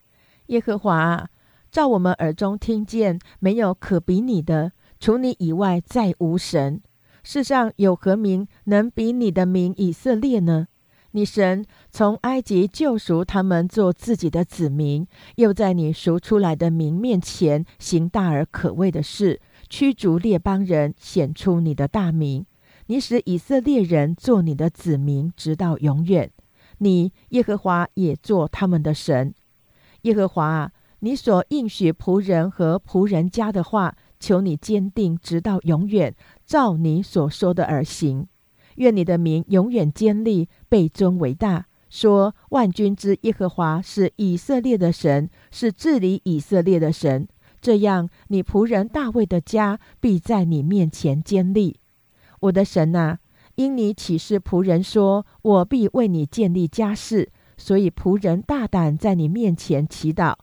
[0.47, 1.29] 耶和华
[1.73, 6.81] 照我们耳中听见，没有可比你的，除你以外再无神。
[7.25, 10.69] 世上有何名能比你的名以色列呢？
[11.17, 15.07] 你神从埃及救赎他们做自己的子民，
[15.37, 22.45] 又在你赎出来的民面前行大而可畏的事，驱逐列邦人，显出你的大名。
[22.87, 26.33] 你使以色列人做你的子民，直到永远。
[26.79, 29.33] 你耶和华也做他们的神。
[30.03, 36.13] 耶和华啊，你所应许仆人和仆人家的话，求你坚定，直到永远，
[36.45, 38.27] 照你所说的而行。
[38.79, 41.67] 愿你的名永远坚立，被尊为大。
[41.89, 47.29] 说万军之耶和华是以色列的神，是治理以色列的神。
[47.61, 51.79] 这样，你仆人大卫的家必在你面前坚立。
[52.41, 53.21] 我的神啊，
[53.55, 60.35] 因你启示仆人说，我必为你建立家室，所以仆人大胆在你面前祈祷。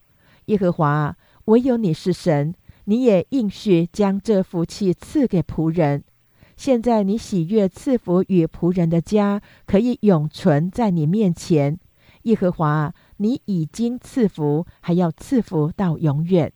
[0.46, 1.14] 耶和华，
[1.44, 2.54] 唯有你是神，
[2.86, 6.02] 你也应许将这福气赐给仆人。
[6.62, 11.76] 现在你喜悦赐福与仆人的家，可以永存在你面前。
[12.22, 16.52] 耶和华，你已经赐福，还要赐福到永远。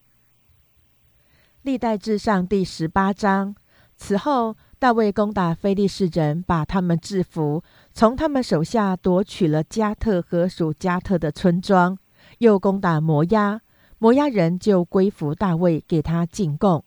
[1.62, 3.56] 历代志上第十八章。
[3.96, 11.98] 此后，大卫攻打非利士人，把他们制服，从他们手下夺取了加特和属加特的村庄，
[12.38, 13.60] 又攻打摩押，
[13.98, 16.84] 摩押人就归服大卫，给他进贡。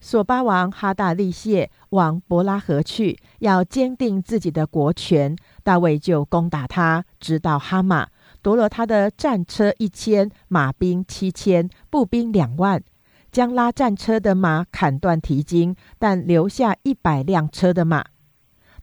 [0.00, 8.08] 索巴王哈大利谢往伯拉河去，要坚定自己的国权，大卫就攻打他，直到哈马，
[8.42, 12.82] 夺了他的战车一千，马兵七千，步兵两万。
[13.30, 18.04] 将拉战车的马砍断蹄筋，但留下一百辆车的马。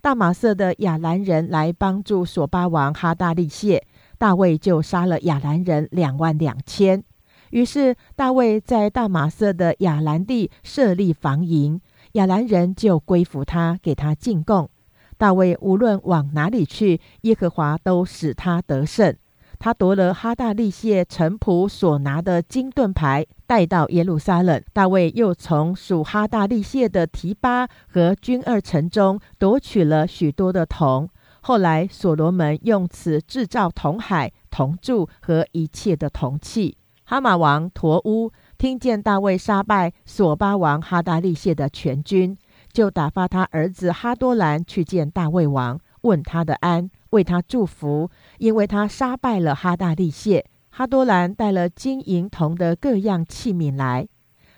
[0.01, 3.85] 大马色的亚兰人来帮助索巴王哈大利谢，
[4.17, 7.03] 大卫就杀了亚兰人两万两千。
[7.51, 11.79] 于是大卫在大马色的亚兰地设立防营，
[12.13, 14.69] 亚兰人就归服他，给他进贡。
[15.17, 19.15] 大卫无论往哪里去，耶和华都使他得胜。
[19.59, 24.59] 他夺了哈大利谢臣仆所拿的金盾牌，带到耶路撒冷。
[24.73, 31.07] 大卫又从属哈大利谢的提巴和军二城中夺取了许多的铜。
[31.41, 36.77] 后来所罗门用此制造铜海、铜柱和一切的铜器。
[37.03, 38.31] 哈马王陀乌
[38.61, 42.37] 听见大卫杀败索巴王哈大利谢的全军，
[42.71, 46.87] 就打发他儿子哈多兰去见大卫王，问他的安。
[47.09, 50.45] 为他祝福，因为他杀败了哈大利谢。
[50.69, 54.07] 哈多兰带了金银铜的各样器皿来。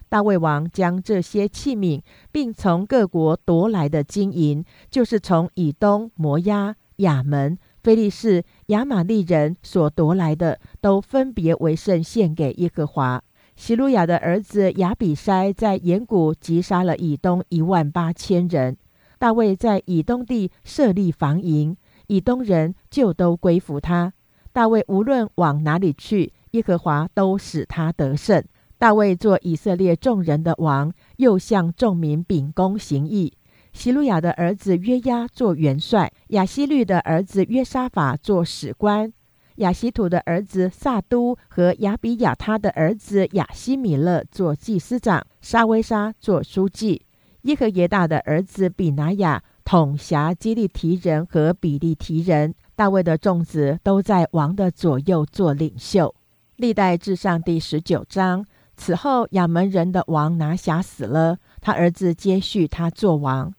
[0.10, 13.24] 大卫王将这些器皿，并从各国夺来的金银，就是从以东、摩押、亚门、菲利士、亚玛利人所夺来的，都分别为圣献给耶和华。
[13.56, 18.78] 希路亚的儿子亚比筛在岩谷击杀了以东一万八千人。
[19.18, 21.78] 大卫在以东地设立防营。
[22.08, 24.14] 以东人就都归服他。
[24.52, 28.44] 大卫无论往哪里去，耶和华都使他得胜。
[28.78, 33.34] 大卫做以色列众人的王，又向众民秉公行义。
[33.72, 39.12] 希路亚的儿子约押做元帅，亚希律的儿子约沙法做史官，
[39.56, 47.02] 亚希土的儿子撒都和亚比亚他的儿子亚希米勒做祭司长，沙威沙做书记，
[47.44, 49.44] 耶和耶大的儿子比拿雅。
[49.66, 56.14] 统辖基利提人和比利提人，大卫的众子都在王的左右做领袖。
[56.58, 58.46] 历代至上第十九章。
[58.76, 63.54] 此后，亚门人的王拿辖死了，他儿子接续他做王。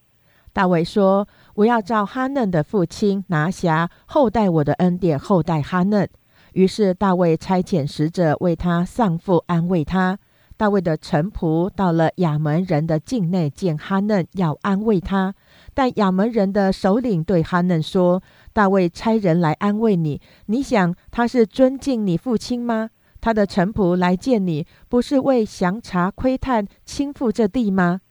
[0.52, 6.08] 大卫说：“我要照哈嫩的父亲拿辖后代我的恩典，后代哈嫩。”
[6.54, 10.18] 于是大卫差遣使者为他丧父，安慰他。
[10.56, 15.34] 大卫的臣仆到了亚门人的境内，见哈嫩，要安慰他。
[15.74, 18.22] 但亚门人的首领对哈嫩说
[18.54, 22.90] ：“大卫差人来安慰你，你想他是尊敬你父亲吗？
[23.20, 28.02] 他的臣仆来见你，不是为详查窥探倾覆这地吗？”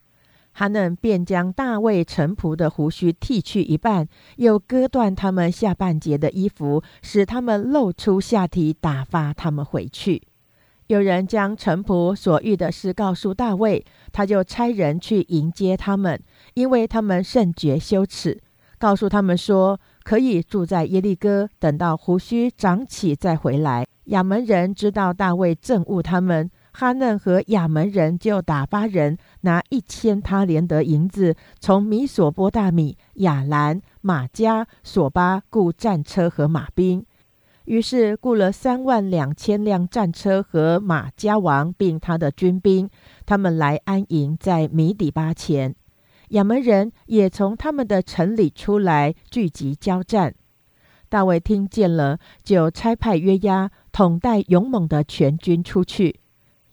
[0.54, 10.22] 哈嫩便将大卫臣仆的胡须剃去一半，又割断他们下半截的衣服，使他们露出下体，打发他们回去。
[10.88, 16.22] 有人将臣仆所遇的事告诉大卫，他就差人去迎接他们。
[16.54, 18.40] 因为他们甚觉羞耻，
[18.78, 23.86] 告诉他们说可以住在耶利哥，等到胡须长起再回来。
[24.08, 37.06] 亚门人知道大卫憎恶他们，哈嫩和亚门人就打发人拿一千他连得银子，从米索波大米、亚兰、马加、索巴雇战车和马兵。
[37.66, 42.90] 于是雇了三万两千辆战车和马加王，并他的军兵，
[43.26, 45.76] 他们来安营在米底巴前。
[46.30, 50.34] 亚门人也从他们的城里出来聚集交战。
[51.08, 56.20] 大卫听见了，就差派约押统带勇猛的全军出去。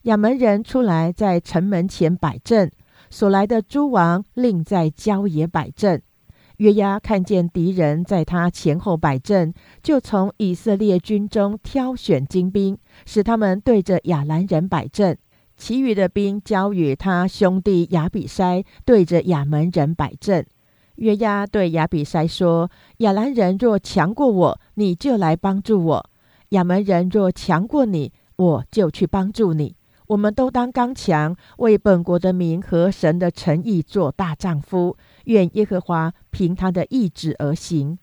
[0.04, 2.72] 亚门人出来在城门前摆阵，
[3.10, 6.00] 所来的诸王另在郊野摆阵。
[6.56, 15.16] 约押看见敌人在他前后摆阵，就从以色列军中挑选精兵，使他们对着亚兰人摆阵；
[15.58, 20.46] 其余的兵交与他兄弟亚比筛对着亚门人摆阵。
[20.96, 26.02] 约押对亚比筛说：“亚兰人若强过我，你就来帮助我；
[26.50, 29.74] 亚门人若强过你，我就去帮助你。
[30.10, 34.96] 我们都当刚强，为本国的民和神的诚意做大丈夫。”
[35.26, 37.96] 愿耶和华凭他的意志而行。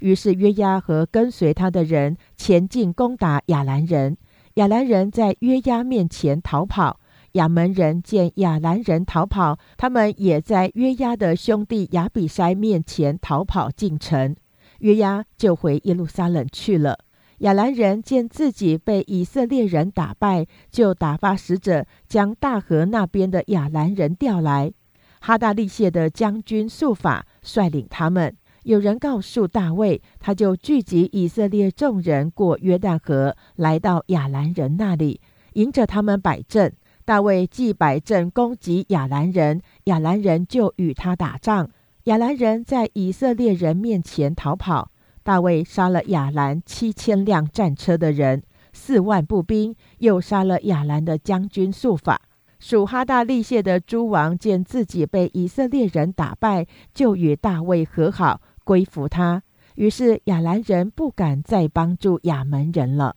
[0.00, 4.16] 于是约押和跟随他的人前进攻打亚兰人。
[4.54, 6.98] 亚兰人在约押面前逃跑。
[7.32, 14.34] 亚门人见亚兰人逃跑，他们也在约押的兄弟亚比筛面前逃跑进城。
[14.78, 17.00] 约押就回耶路撒冷去了。
[17.38, 24.72] 亚兰人见自己被以色列人打败，就打发使者将大河那边的亚兰人调来。
[25.20, 28.36] 哈大利谢的将军速法率领他们。
[28.64, 35.20] 有人告诉大卫，他就聚集以色列众人过约旦河，来到亚兰人那里，
[35.54, 36.72] 迎着他们摆阵。
[37.04, 41.68] 大卫既摆阵攻击亚兰人，亚兰人就与他打仗。
[42.04, 44.90] 亚兰人在以色列人面前逃跑。
[45.24, 48.42] 大卫杀了亚兰七千辆战车的人，
[48.74, 52.20] 四万步兵，又杀了亚兰的将军速法。
[52.60, 59.42] 属哈大利谢的诸王见自己被以色列人打败，就与大卫和好，归服他。
[59.76, 63.16] 于是亚兰人不敢再帮助亚门人了。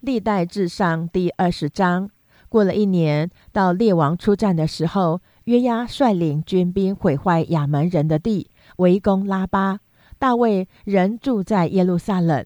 [0.00, 2.10] 历代志上第二十章。
[2.48, 9.80] 过了一年，到列王出战的时候，约押率领军兵毁坏亚门人的地，围攻拉巴。
[10.18, 12.44] 大卫仍住在耶路撒冷。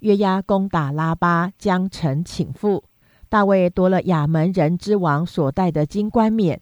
[0.00, 2.82] 约押攻打拉巴，将城倾覆。
[3.28, 6.60] 大卫夺了亚门人之王所戴的金冠冕，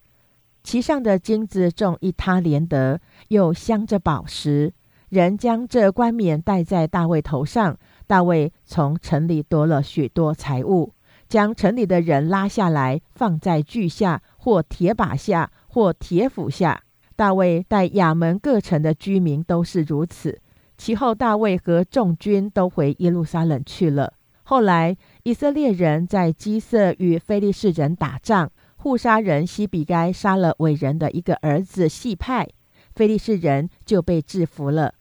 [0.63, 4.73] 其上的金子重一他连德，又镶着宝石。
[5.09, 7.77] 人将这冠冕戴在大卫头上。
[8.07, 10.93] 大卫从城里夺了许多财物，
[11.27, 16.83] 将城里的人拉下来，放在锯下，或铁把下，或铁斧下。
[17.15, 20.39] 大卫带亚门各城的居民都是如此。
[20.77, 24.13] 其后，大卫和众军都回耶路撒冷去了。
[24.43, 32.49] 后来，以色列人在基色与非利士人打仗，护杀人西比该杀了伟人的一个儿子细派，
[32.93, 34.95] 非利士人就被制服了。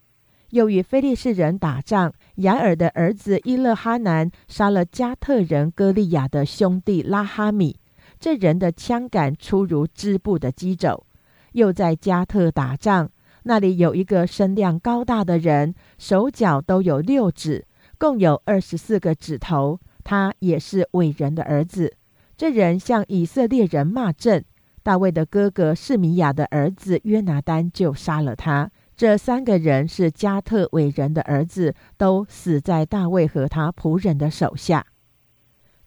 [0.51, 7.81] 又与非利士人打仗，雅尔的儿子伊勒哈南杀了加特人歌利亚的兄弟拉哈米，
[8.21, 11.07] 这人的枪杆粗如织布的机轴。
[11.53, 13.09] 又在加特打仗，
[13.45, 17.67] 那里有一个身量高大的人，手脚都有六指。
[17.99, 21.95] 共有二十四个指头，他也是伟人的儿子。
[22.37, 24.45] 这人向以色列人骂阵，
[24.83, 28.71] 大卫的哥哥示米亚的儿子约拿丹就杀了他。
[28.97, 34.85] 这三个人是加特伟人的儿子，都死在大卫和他仆人的手下。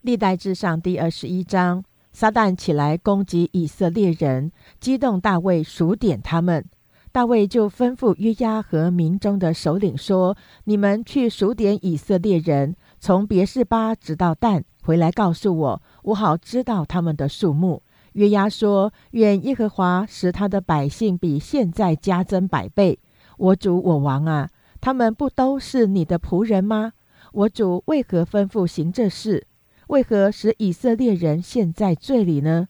[0.01, 1.83] 历代志上第二十一章，
[2.15, 6.63] 撒旦起来攻击以色列人，激动大卫数点他们。
[7.11, 22.97] 大卫就吩咐约押和民中的首领说：“你们去数点以色列人，从别是巴直到但，回来告诉我，我好知道他们的数目。”约押说：“愿耶和华使他的百姓比现在加增百倍。
[23.37, 24.49] 我主我王啊，
[24.79, 26.93] 他们不都是你的仆人吗？
[27.33, 29.45] 我主为何吩咐行这事？
[29.87, 32.67] 为何使以色列人陷在罪里呢？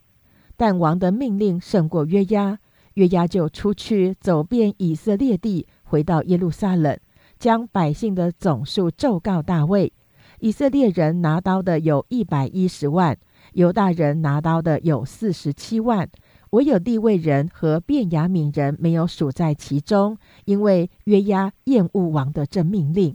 [0.56, 2.58] 但王的命令胜过约押。”
[2.96, 6.98] 约押就出去走遍以色列地，回到耶路撒冷，
[7.38, 9.92] 将百姓的总数奏告大卫。
[10.40, 13.18] 以色列人拿刀的有一百一十万，
[13.52, 16.08] 犹大人拿刀的有四十七万，
[16.52, 23.14] 唯有地位人和便雅悯人没有数在其中，因为约押厌恶王的这命令。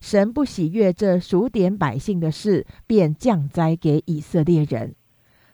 [0.00, 4.94] 神不喜悦这数点百姓的事，便降灾给以色列人。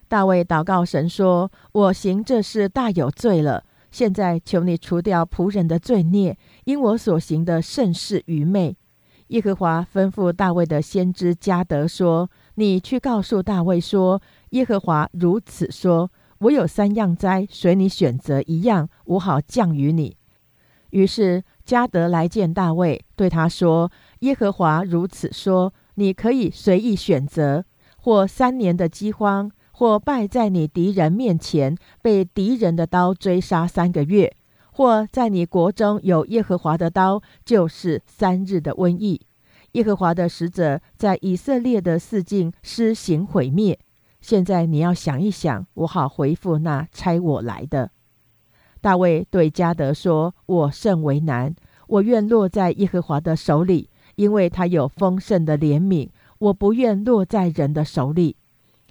[0.07, 8.77] 大卫祷告神说：“我行这事大有罪了，现在求你除掉仆人的罪孽，因我所行的甚是愚昧。”
[9.29, 14.21] 耶和华吩咐大卫的先知加德说：“你去告诉大卫说，
[14.51, 20.17] 耶和华如此说：我有三样灾，随你选择一样，我好降于你。”
[20.91, 23.91] 于是加德来见大卫，对他说
[24.25, 27.65] ：“耶和华如此说：你可以随意选择，
[27.97, 34.31] 或三年的饥荒。”或败在你敌人面前，被敌人的刀追杀三个月；
[34.71, 39.21] 或在你国中有耶和华的刀，就是三日的瘟疫。
[39.73, 43.77] 耶和华的使者在以色列的四境施行毁灭。
[44.21, 47.91] 现在你要想一想，我好回复那差我来的。
[48.81, 51.53] 大卫对加德说：“我甚为难，
[51.89, 56.09] 我愿落在耶和华的手里，因为他有丰盛的怜悯。
[56.39, 58.37] 我不愿落在人的手里。”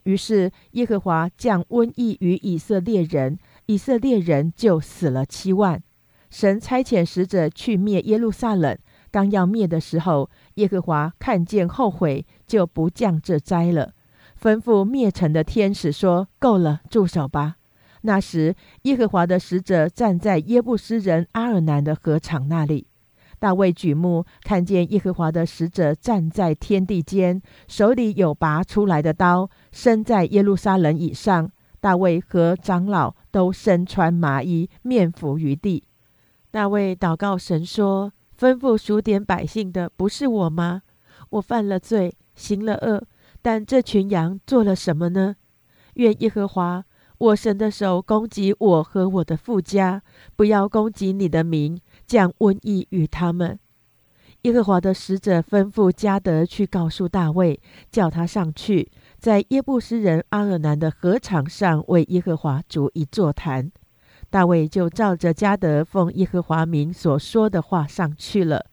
[0.03, 5.81] 于是耶和华降瘟疫于以色列人，以色列人就死了七万。
[6.29, 8.77] 神差遣使者去灭耶路撒冷，
[9.11, 13.93] 刚要灭的时候，耶和华看见后悔，就不降这灾了，
[14.41, 17.57] 吩咐灭城的天使说：“够了，住手吧。”
[18.01, 22.87] 那时，耶和华的使者站在耶布斯人阿尔南的河场那里。
[23.43, 31.51] 大卫举目看见耶和华的使者站在天地间，手里有拔出来的刀，身在耶路撒冷以上。
[31.81, 35.83] 大卫和长老都身穿麻衣，面伏于地。
[36.51, 40.83] 大卫祷告神说：“吩咐数点百姓的不是我吗？
[41.31, 43.03] 我犯了罪，行了恶，
[43.41, 45.35] 但这群羊做了什么呢？
[45.95, 46.85] 愿耶和华。”
[47.19, 50.01] 我神的手攻击我和我的父家，
[50.35, 51.79] 不要攻击你的名，
[52.13, 53.59] 降瘟疫与他们。
[54.43, 57.59] 耶和华的使者吩咐加德去告诉大卫，
[57.89, 63.71] 叫他上去，在耶布斯人阿尔南的河场上为耶和华筑一座坛。
[64.29, 68.67] 大卫就照着加德奉耶和华名所说的话上去了。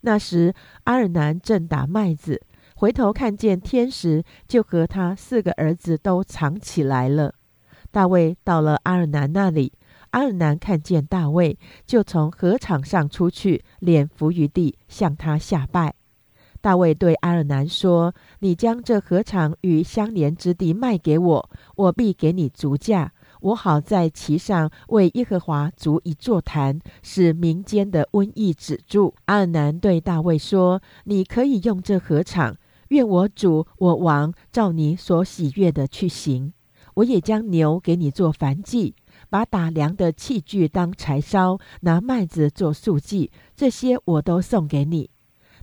[0.00, 2.40] 那时阿尔南正打麦子，
[2.76, 7.34] 回头看见天使，就和他四个儿子都藏起来了。
[7.90, 9.72] 大卫到了阿尔南那里，
[10.10, 15.94] 阿尔南看见大卫，就从河场上出去，脸伏于地，向他下拜。
[16.60, 32.56] 大卫对阿尔南说：“你将这河场与相连之地卖给我，我必给你足价，我好在其上为耶和华筑一座坛，使民间的瘟疫止住。”阿尔南对大卫说：“你可以用这河场，
[32.88, 36.52] 愿我主我王照你所喜悦的去行。”
[36.94, 38.96] 我也将牛给你做燔祭，
[39.30, 45.10] 把打粮的器具当柴烧，拿麦子做素祭，这些我都送给你。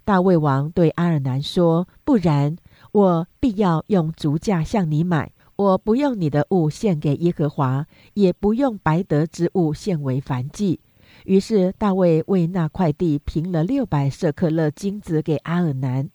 [0.03, 2.55] 大卫王对阿尔南说：“不然，
[2.91, 5.31] 我必要用足价向你买。
[5.55, 10.79] 我不用你的物献给耶和华，也不用白得之物献为燔祭。”
[11.25, 16.09] 于是大卫为那块地平了六百舍克勒金子给阿尔南。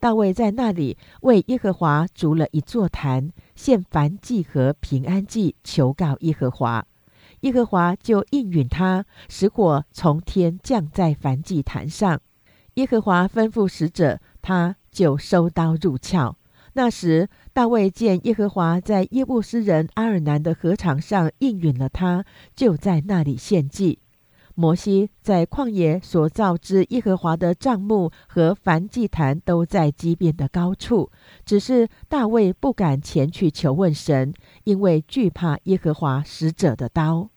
[0.00, 6.86] 大卫在那里为耶和华筑了一座坛，献燔祭和平安祭，求告耶和华。
[7.40, 12.20] 耶和华就应允他，使火从天降在燔祭坛上。
[12.74, 16.36] 耶和华吩咐使者，他就收刀入鞘。
[16.74, 22.24] 那时，大卫见耶和华在耶布斯人阿尔南的河场上应允了他，
[22.54, 23.98] 就在那里献祭。
[24.60, 31.12] 摩西在旷野所造之耶和华的帐幕和燔祭坛都在基变的高处，
[31.46, 34.34] 只是大卫不敢前去求问神，
[34.64, 37.30] 因为惧怕耶和华使者的刀。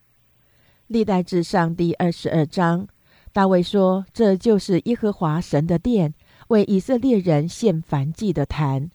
[0.88, 2.88] 历代志上第二十二章，
[3.32, 6.16] 大卫说：“这就是耶和华神的殿，
[6.48, 8.90] 为以色列人献燔祭的坛。”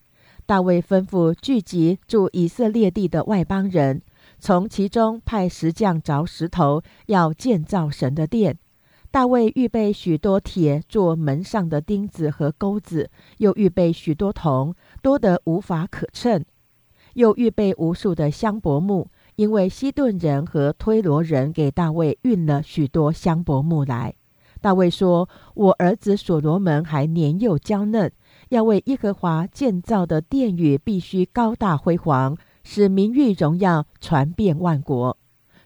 [0.45, 4.01] 大卫吩咐聚集住以色列地的外邦人。
[4.39, 8.57] 从其中派石匠凿石头，要建造神的殿。
[9.09, 16.45] 大卫预备许多铁做门上的钉子和钩子，又预备许多铜，多得无法可称。
[17.13, 24.13] 又预备无数的香柏木，因为西顿人和推罗人给大卫运了许多香柏木来。
[24.61, 28.11] 大卫说：“我儿子所罗门还年幼娇嫩，
[28.49, 32.37] 要为耶和华建造的殿宇必须高大辉煌。”
[32.69, 35.17] 使名誉荣耀传遍万国，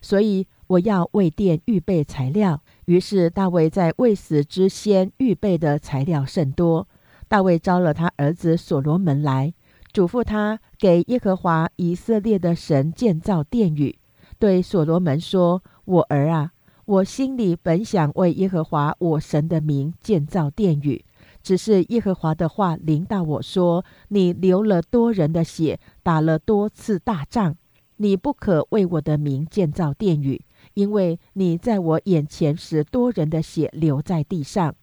[0.01, 2.61] 所以我要为殿预备材料。
[2.85, 6.87] 于是大卫在未死之先预备的材料甚多。
[7.27, 9.51] 大卫招了他儿子所罗门来，
[9.91, 13.97] 嘱咐他给耶和华以色列的神建造殿宇。
[14.37, 16.51] 对所罗门说：“我儿啊，
[16.85, 21.03] 我心里本想为耶和华我神的名建造殿宇。”
[21.43, 27.55] 只是耶和华的话临到我说：“你流了多人的血，打了多次大仗，
[27.97, 30.41] 你不可为我的名建造殿宇，
[30.75, 34.75] 因为你在我眼前使多人的血流在地上。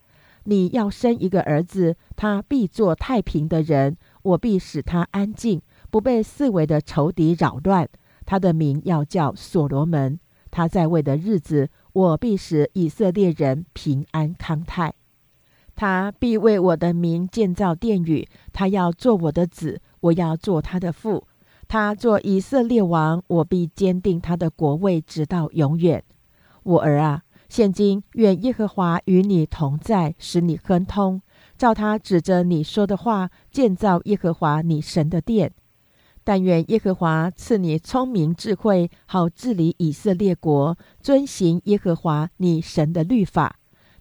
[0.45, 7.89] 你要生一个儿子，他必做太平的人，我必使他安静，不被四围的仇敌扰乱。
[8.25, 10.19] 他的名要叫所罗门。
[10.51, 14.95] 他在位的日子，我必使以色列人平安康泰。”
[15.79, 21.29] 他必为我的名建造殿宇，他要做我的子，我要做他的父。
[21.69, 26.03] 他做以色列王，我必坚定他的国位，直到永远。
[26.65, 31.23] 我儿啊，现今愿耶和华与你同在，使你亨通，
[31.57, 35.53] 照他指着你说的话建造耶和华你神的殿。
[36.25, 43.58] 但愿耶和华赐你聪明智慧，好治理以色列国，遵行耶和华你神的律法。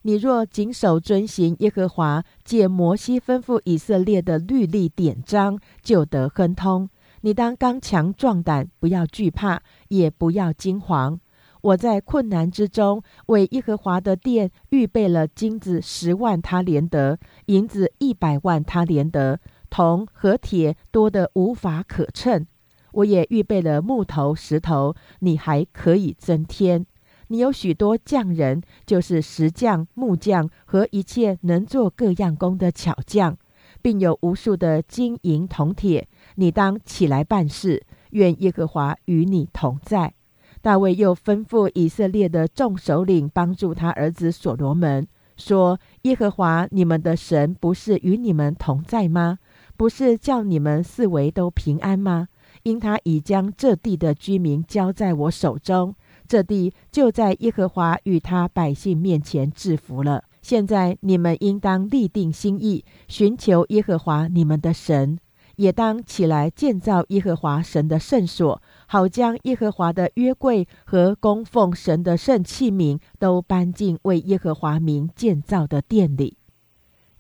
[0.07, 6.89] 你若谨守遵行耶和华借摩西吩咐以色列的律例典章，就得亨通。
[7.19, 11.19] 你当刚强壮胆，不要惧怕，也不要惊惶。
[11.59, 19.41] 我在困难之中，为耶和华的殿预备了金子十万他连得，银子一百万他连得。
[19.69, 22.47] 铜和铁多得无法可称，
[22.93, 26.85] 我也预备了木头、石头，你还可以增添。
[27.27, 33.37] 你有许多匠人，就是石匠、木匠和一切能做各样工的巧匠，
[33.81, 36.07] 并有无数的金银铜铁。
[36.35, 40.13] 你当起来办事，愿耶和华与你同在。
[40.61, 49.39] 大卫又吩咐以色列的众首领帮助他儿子所罗门，说：“耶和华你们的神不是与你们同在吗？”
[49.77, 52.29] 不是叫你们四围都平安吗？
[52.63, 55.93] 因他已将这地的居民交在我手中，
[56.27, 60.25] 这地就在耶和华与他百姓面前制服了。
[60.41, 65.17] 现在你们应当立定心意，寻求耶和华你们的神，
[65.55, 76.37] 也当起来建造耶和华神的圣所，好将耶和华的约柜和供奉神的圣器皿都搬进为耶和华名建造的殿里。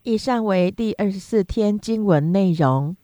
[0.03, 2.95] 以上为第二十四天经文内容。